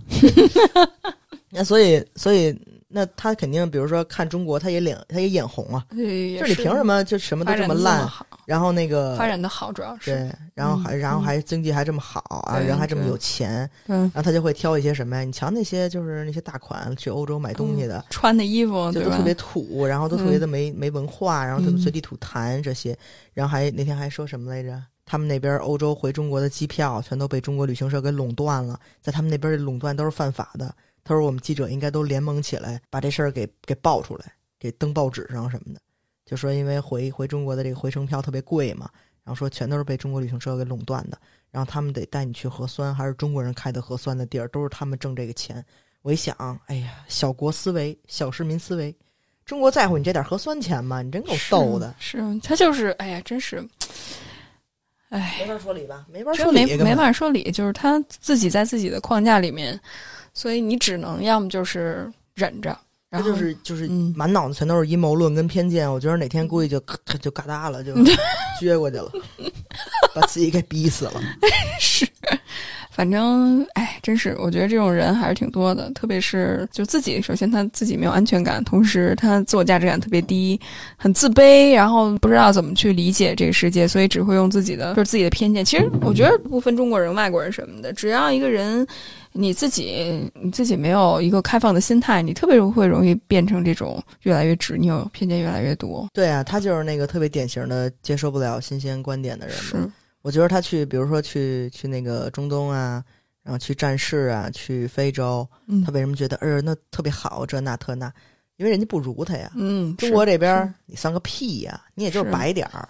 [1.52, 2.58] 那所以，所以
[2.92, 8.06] 那他肯定，比如说看中国，他也脸他也眼红啊，对，就是你凭什么就什么都这么烂？
[8.06, 8.26] 好？
[8.44, 15.22] 然后那个发展的好，主要是对，然后还、嗯然后还经济还这么好啊，对人还这么有钱，嗯，然后他就会挑一些什么呀？
[15.22, 18.90] 你瞧那些就是那些大款去欧洲买东西的，穿的衣服？
[18.92, 22.96] 就都特别土，然后都特别的没、没文化，然后他们嗯随地吐痰这些，
[23.32, 24.82] 然后还那天还说什么来着？
[25.04, 30.72] 他们那边欧洲回中国的机票全都被中国旅行社给垄断了，在他们那边垄断都是犯法的。
[31.04, 35.80] 他说我们记者应该都联盟起来把这事儿给给爆出来，给登报纸上什么的。
[36.24, 38.88] 就说因为回回中国的这个回程票特别贵嘛，
[39.24, 41.18] 然后说全都是被中国旅行社给垄断的，
[41.50, 45.64] 然后他们得带你去核酸，还是中国人开的核酸的地儿，都是他们挣这个钱。
[46.02, 48.96] 我一想，哎呀，小国思维，小市民思维，
[49.44, 51.02] 中国在乎你这点核酸钱吗？
[51.02, 53.64] 你真够逗的，是是他就是，哎呀，真是，
[55.10, 56.06] 哎，没法说理吧？
[56.10, 59.78] 没法说理，根本没法说理，就是他自己在自己的框架里面，
[60.34, 62.76] 所以你只能要么就是忍着，
[63.10, 65.90] 然后就是就是嗯满脑子全都是阴谋论跟偏见。
[65.90, 67.94] 我觉得哪天估计就咔就嘎哒了，就
[68.60, 69.12] 撅过去了，
[70.14, 71.20] 把自己给逼死了。
[71.78, 72.06] 是，
[72.94, 80.60] 反正哎，真是，我觉得这种人还是挺多的，特别是就自己，首先他自己没有安全感，同时他自我价值感特别低，
[80.96, 85.64] 很自卑，然后不知道怎么去理解这个世界，所以只会用自己的就是自己的偏见。
[85.64, 88.86] 其实我觉得不分中国人、外国人什么的，只要一个人
[89.32, 96.06] 你自己你自己没有一个开放的心态，你特别会容易变成这种越来越执拗、偏见越来越多。
[96.12, 99.62] 对啊，他就是那个特别典型的接受不了新鲜观点的人嘛。
[99.62, 99.90] 是，
[100.22, 103.02] 我觉得他去，比如说去去那个中东啊，
[103.42, 108.10] 然后去战事啊，去非洲，嗯他为什么觉得呃那特别好，这那特那？
[108.56, 109.50] 因为人家不如他呀。
[109.56, 112.88] 嗯，中国这边你算个屁呀，你也就是是白点儿，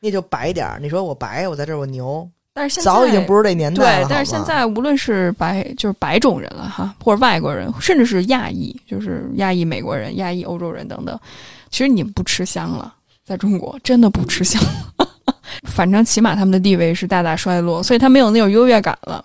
[0.00, 0.78] 你也就白点儿。
[0.78, 11.18] 你说我白，我在这儿我牛，但是现在早已经不是这年代了。，对但是现在无论是白就是白种人了哈，或者外国人，甚至是亚裔，就是亚裔美国人、亚裔欧洲人等等，
[11.70, 14.60] 其实你们不吃香了，在中国真的不吃香。
[15.66, 19.24] 反正起码他们的地位是大大衰落，所以他没有那种优越感了，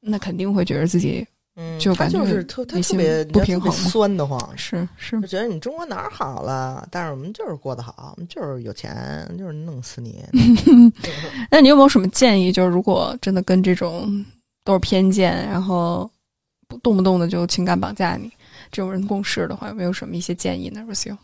[0.00, 1.26] 那肯定会觉得自己
[1.58, 8.94] 嗯，他就感觉就是特他特别不平衡酸的慌，是是就觉得你中国哪儿好了，但是我们就是过得好，我们就是有钱，
[9.38, 10.22] 就是弄死你。
[11.50, 12.52] 那你有没有什么建议？
[12.52, 14.22] 就是如果真的跟这种
[14.64, 16.10] 都是偏见，然后
[16.68, 18.30] 不动不动的就情感绑架你
[18.70, 21.16] 这种人共事的话，有没有什么一些建议呢 s i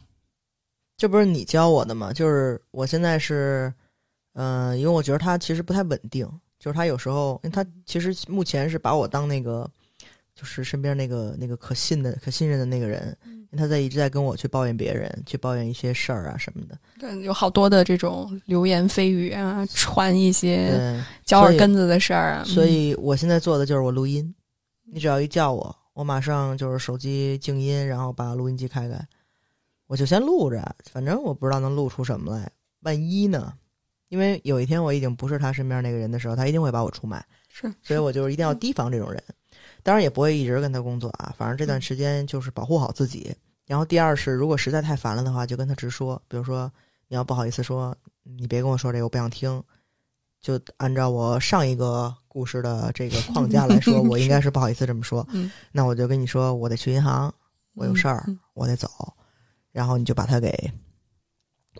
[0.97, 2.11] 这不是你教我的吗？
[2.11, 3.71] 就是我现在是，
[4.35, 6.27] 嗯、因为我觉得他其实不太稳定，
[6.59, 9.69] 就是他有时候，因为他其实目前是把我当那个，
[10.35, 16.79] 就是身边那个那个可信的、可信任的那个人，因为他在一直在跟我去抱怨别人，去抱怨一些事儿啊什么的。
[16.99, 24.35] 对，有好多的这种流言蜚语啊，传一些对，脚耳根子的事儿啊，所以我现在做的就是我录音，
[24.85, 28.99] 你只要一叫我，我马上就是手机静音，然后把录音机开开，
[29.87, 33.53] 我就先录着，反正我不知道能录出什么来，万一呢？
[34.13, 39.25] 因为有一天我已经不是他身边那个人的时候，他一定会把我出卖，是所以我就是一定要提防这种人。
[39.83, 43.35] 当然也不会一直跟他工作啊，反正这段时间就是保护好自己。
[43.67, 46.71] 然后第二是，如果实在太烦了的话，就跟他直说，比如说
[47.09, 49.63] 你要不好意思说，你别跟我说这个，我不想听。
[50.43, 55.27] 就按照我上一个故事的这个框架来说， 我应该是不好意思这么说。
[55.33, 57.33] 嗯那我就跟你说，我得去银行，
[57.73, 58.91] 我有事儿，嗯我得走。
[59.71, 60.71] 然后你就把他给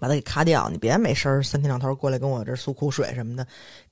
[0.03, 3.47] 把他给卡掉，你别没事儿三天两头过来跟我这诉苦水什么的。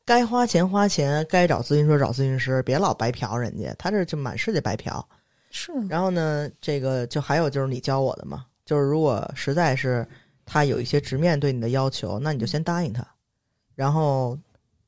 [0.05, 5.09] 该花钱花钱，该找咨询师找咨询师，别老白嫖人家，他这就满世界白嫖。
[5.53, 10.05] 是然后呢，这个就还有就是你教我的嘛，就是如果实在是
[10.45, 13.07] 他有一些直面对你的要求，那你就先答应他，
[13.77, 14.37] 然后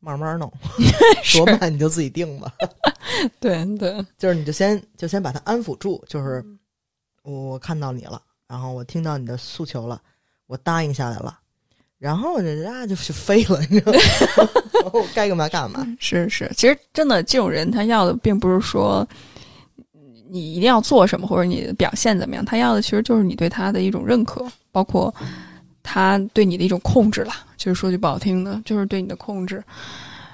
[0.01, 0.53] 慢慢弄，
[1.39, 2.53] 多慢你就自己定吧。
[3.39, 6.45] 对对，就是你就先就先把他安抚住，就是
[7.23, 10.03] 我我看到你了，然后我听到你的诉求了，
[10.47, 11.39] 我答应下来了，
[11.99, 13.99] 然后人家就 就飞了，你知道吗？
[14.83, 15.87] 然后该干嘛干嘛。
[16.01, 19.07] 是是，其实真的这种人，他要的并不是说
[20.31, 25.15] 你一定要做什么或者你的表现怎么样，他要的其实就是你对他的一种认可，包括
[25.83, 27.45] 他对你的一种控制啦。
[27.57, 29.63] 就是说句不好听的，就是对你的控制。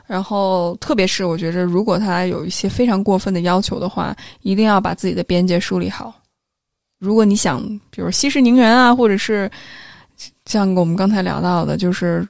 [0.06, 6.14] 然后，特别是我觉着，如果他有一些非常过分的要求的话，一定要把自己的边界梳理好。
[6.98, 9.50] 如果你想，比如息事宁人啊，或者是
[10.48, 12.26] 像我们刚才聊到的，就是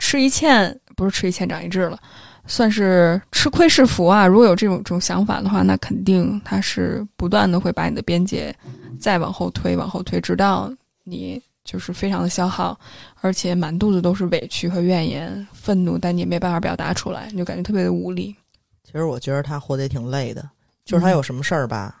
[0.00, 1.96] 吃一堑不是吃一堑长一智了，
[2.44, 4.26] 算是吃亏是福啊。
[4.26, 8.52] 如果有这种这种想法的话，那肯定他是不断的会把你的边界
[8.98, 10.68] 再往后推，往后推，直到
[11.04, 12.76] 你就是非常的消耗，
[13.20, 18.34] 而且满肚子都是委屈和怨言、愤怒，但你也没办法表达出来，你就感觉特别的无力。
[18.82, 20.50] 其实我觉得他活得也挺累的，
[20.84, 21.94] 就是他有什么事儿吧，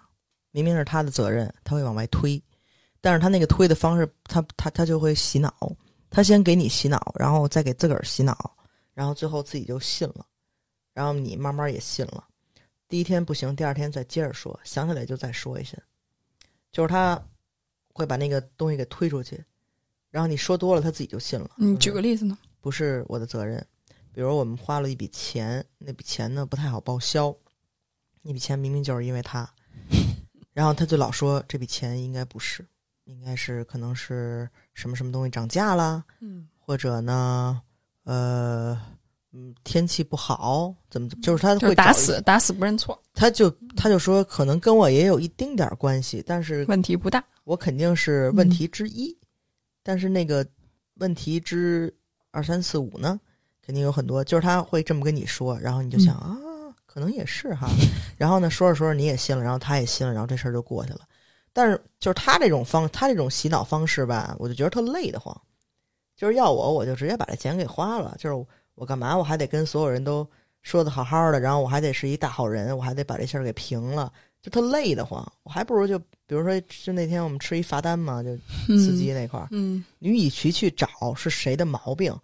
[0.50, 2.42] 明明是他的责任，他会往外推，
[3.06, 5.54] 但是他那个推的方式，他他他就会洗脑，
[6.10, 8.56] 他先给你洗脑，然后再给自个儿洗脑，
[8.94, 10.26] 然后最后自己就信了，
[10.92, 12.26] 然后你慢慢也信了。
[12.88, 15.78] 第一天不行，第二天再接着说，想起来就再说一下，
[16.72, 17.16] 就是他
[17.92, 19.40] 会把那个东西给推出去，
[20.10, 21.48] 然后你说多了，他自己就信了。
[21.58, 22.36] 你举个例子呢？
[22.60, 23.64] 不是我的责任。
[24.12, 27.32] 比如我们花了一笔钱，那笔钱呢不太好报销，
[28.22, 29.48] 那笔钱明明就是因为他，
[30.52, 32.66] 然后他就老说这笔钱应该不是，
[33.06, 37.60] 应该是可能是什么什么东西涨价啦，嗯或者呢，
[38.04, 38.80] 呃，
[39.32, 47.24] 嗯，天气不好，怎么就是他就是打会找一些，死打死不认错，他就他就说可能跟我也有一丁点儿关系，但是问题不大。
[47.44, 49.16] 我肯定是问题之一，
[49.84, 50.44] 但是那个
[50.94, 51.94] 问题之
[52.32, 53.20] 二三四五呢，
[53.64, 54.24] 肯定有很多。
[54.24, 56.36] 就是他会这么跟你说，然后你就想、啊，
[56.86, 57.68] 可能也是哈。
[58.16, 61.02] 然后呢，说着说着你也信了，然后他也信了，然后这事儿就过去了。
[61.56, 65.34] 但是就是他这种方，他这种洗脑方式吧，我就觉得特累得慌。
[66.14, 68.14] 就是要我，我就直接把这钱给花了。
[68.18, 70.28] 就是我干嘛，我还得跟所有人都
[70.60, 75.26] 说的好好的，然后我还得是一大好人，我还得把这事儿给平了，就特累得慌。
[75.44, 78.36] 我还不如就比如说，就那天我们吃一罚单嘛，就
[78.76, 82.14] 司机那块儿，嗯，你与其去找是谁的毛病，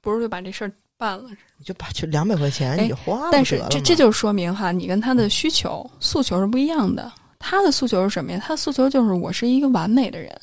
[0.00, 1.28] 不如就把这事儿办了。
[1.58, 7.12] 你就把就两百块钱哎你就花了但是这这就说明哈，你跟他的需求诉求是不一样的。
[7.42, 8.40] 他的诉求是什么呀？
[8.42, 10.34] 他的诉求就是我是一个完美的人，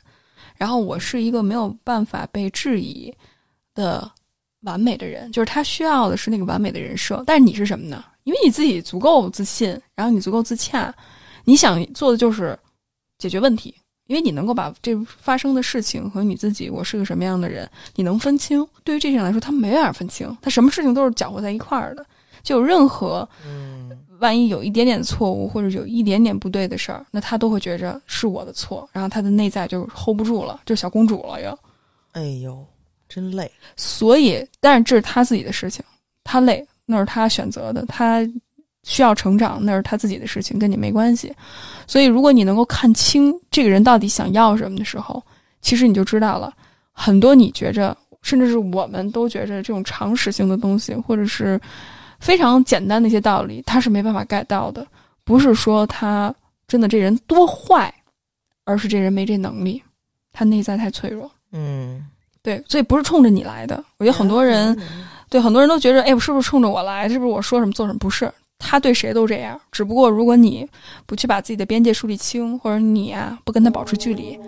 [0.55, 3.11] 然后我是一个没有办法被质疑
[3.73, 4.11] 的
[4.61, 7.23] 完美的人，就是他需要的是那个完美的人设。
[7.25, 8.03] 但是你是什么呢？
[8.25, 10.93] 因为你自己足够自信，然后你足够自洽，
[11.45, 12.57] 你想做的就是
[13.17, 13.73] 解决问题。
[14.07, 18.67] 因为你能够把这发生的事情和你自己，我是个什么样的人，你能分清。
[18.83, 22.03] 对于这些人来说，他没办法分清，他什么事情都是搅和在一块儿的。
[22.41, 31.59] 就有任何嗯，万一有一点点错误，或者有一点点不对的事儿，那他都会觉着是我的错，然后他的内在就 hold 不住了，就小公主了又。
[32.11, 32.65] 哎呦，
[33.07, 33.51] 真累。
[33.75, 35.83] 所以，但是这是他自己的事情，
[36.23, 38.27] 他累那是他选择的，他
[38.83, 41.33] 需要成长那是他自己的事情，跟你没关系。
[41.87, 45.21] 所以，如果你能够看清这个人到底想要什么的时候，
[45.61, 46.53] 其实你就知道了
[46.91, 51.59] 很多你觉着，甚至是我们都觉着这种常识性的东西，或者是
[52.19, 54.85] 非常简单的一些道理，他是没办法 get 到的。
[55.23, 56.33] 不是说他
[56.67, 57.93] 真的这人多坏，
[58.65, 59.81] 而是这人没这能力，
[60.33, 61.29] 他内在太脆弱。
[61.51, 62.05] 嗯，
[62.41, 63.83] 对，所以不是冲着你来的。
[63.97, 64.77] 我觉得很多人，
[65.29, 67.07] 对很多人都觉得，哎，我是不是冲着我来？
[67.07, 67.99] 是不是我说什么做什么？
[67.99, 69.59] 不是，他对谁都这样。
[69.71, 70.67] 只不过如果你
[71.05, 74.39] 不去把自己的边界树立清，或者你啊不跟他保持距离，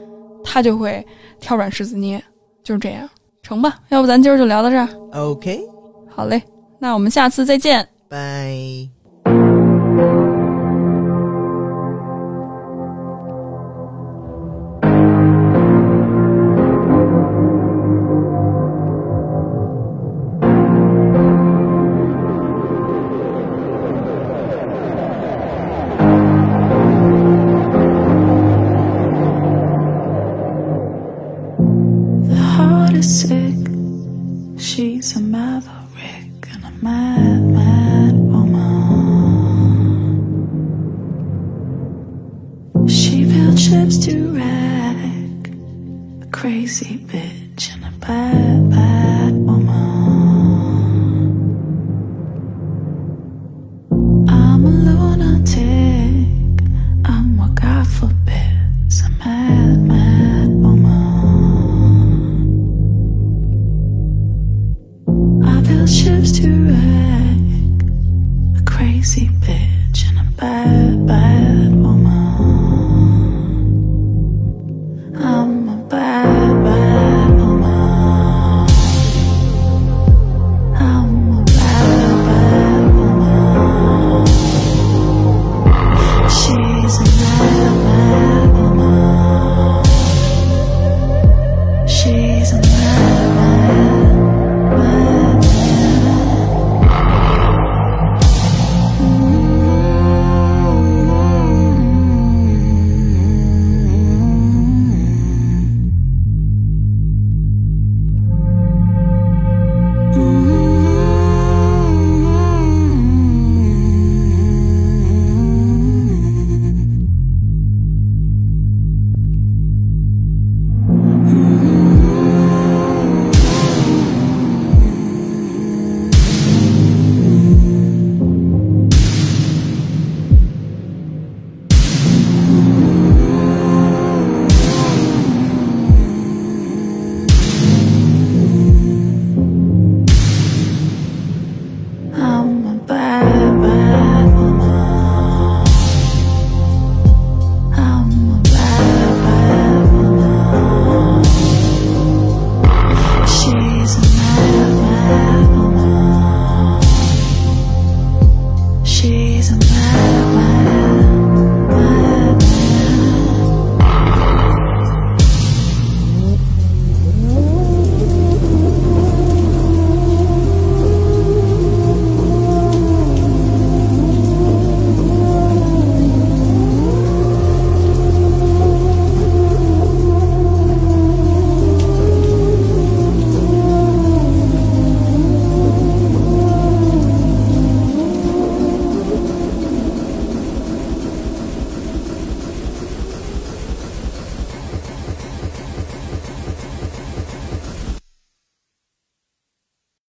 [0.44, 1.06] 他就会
[1.40, 2.24] 跳软柿子捏，
[2.64, 3.10] 就是这样。
[3.44, 4.88] 成吧，要不咱今儿就聊到这儿。
[5.14, 5.60] OK，
[6.10, 6.42] 好嘞，
[6.82, 7.88] 那我们下次再见。
[8.10, 8.90] 拜。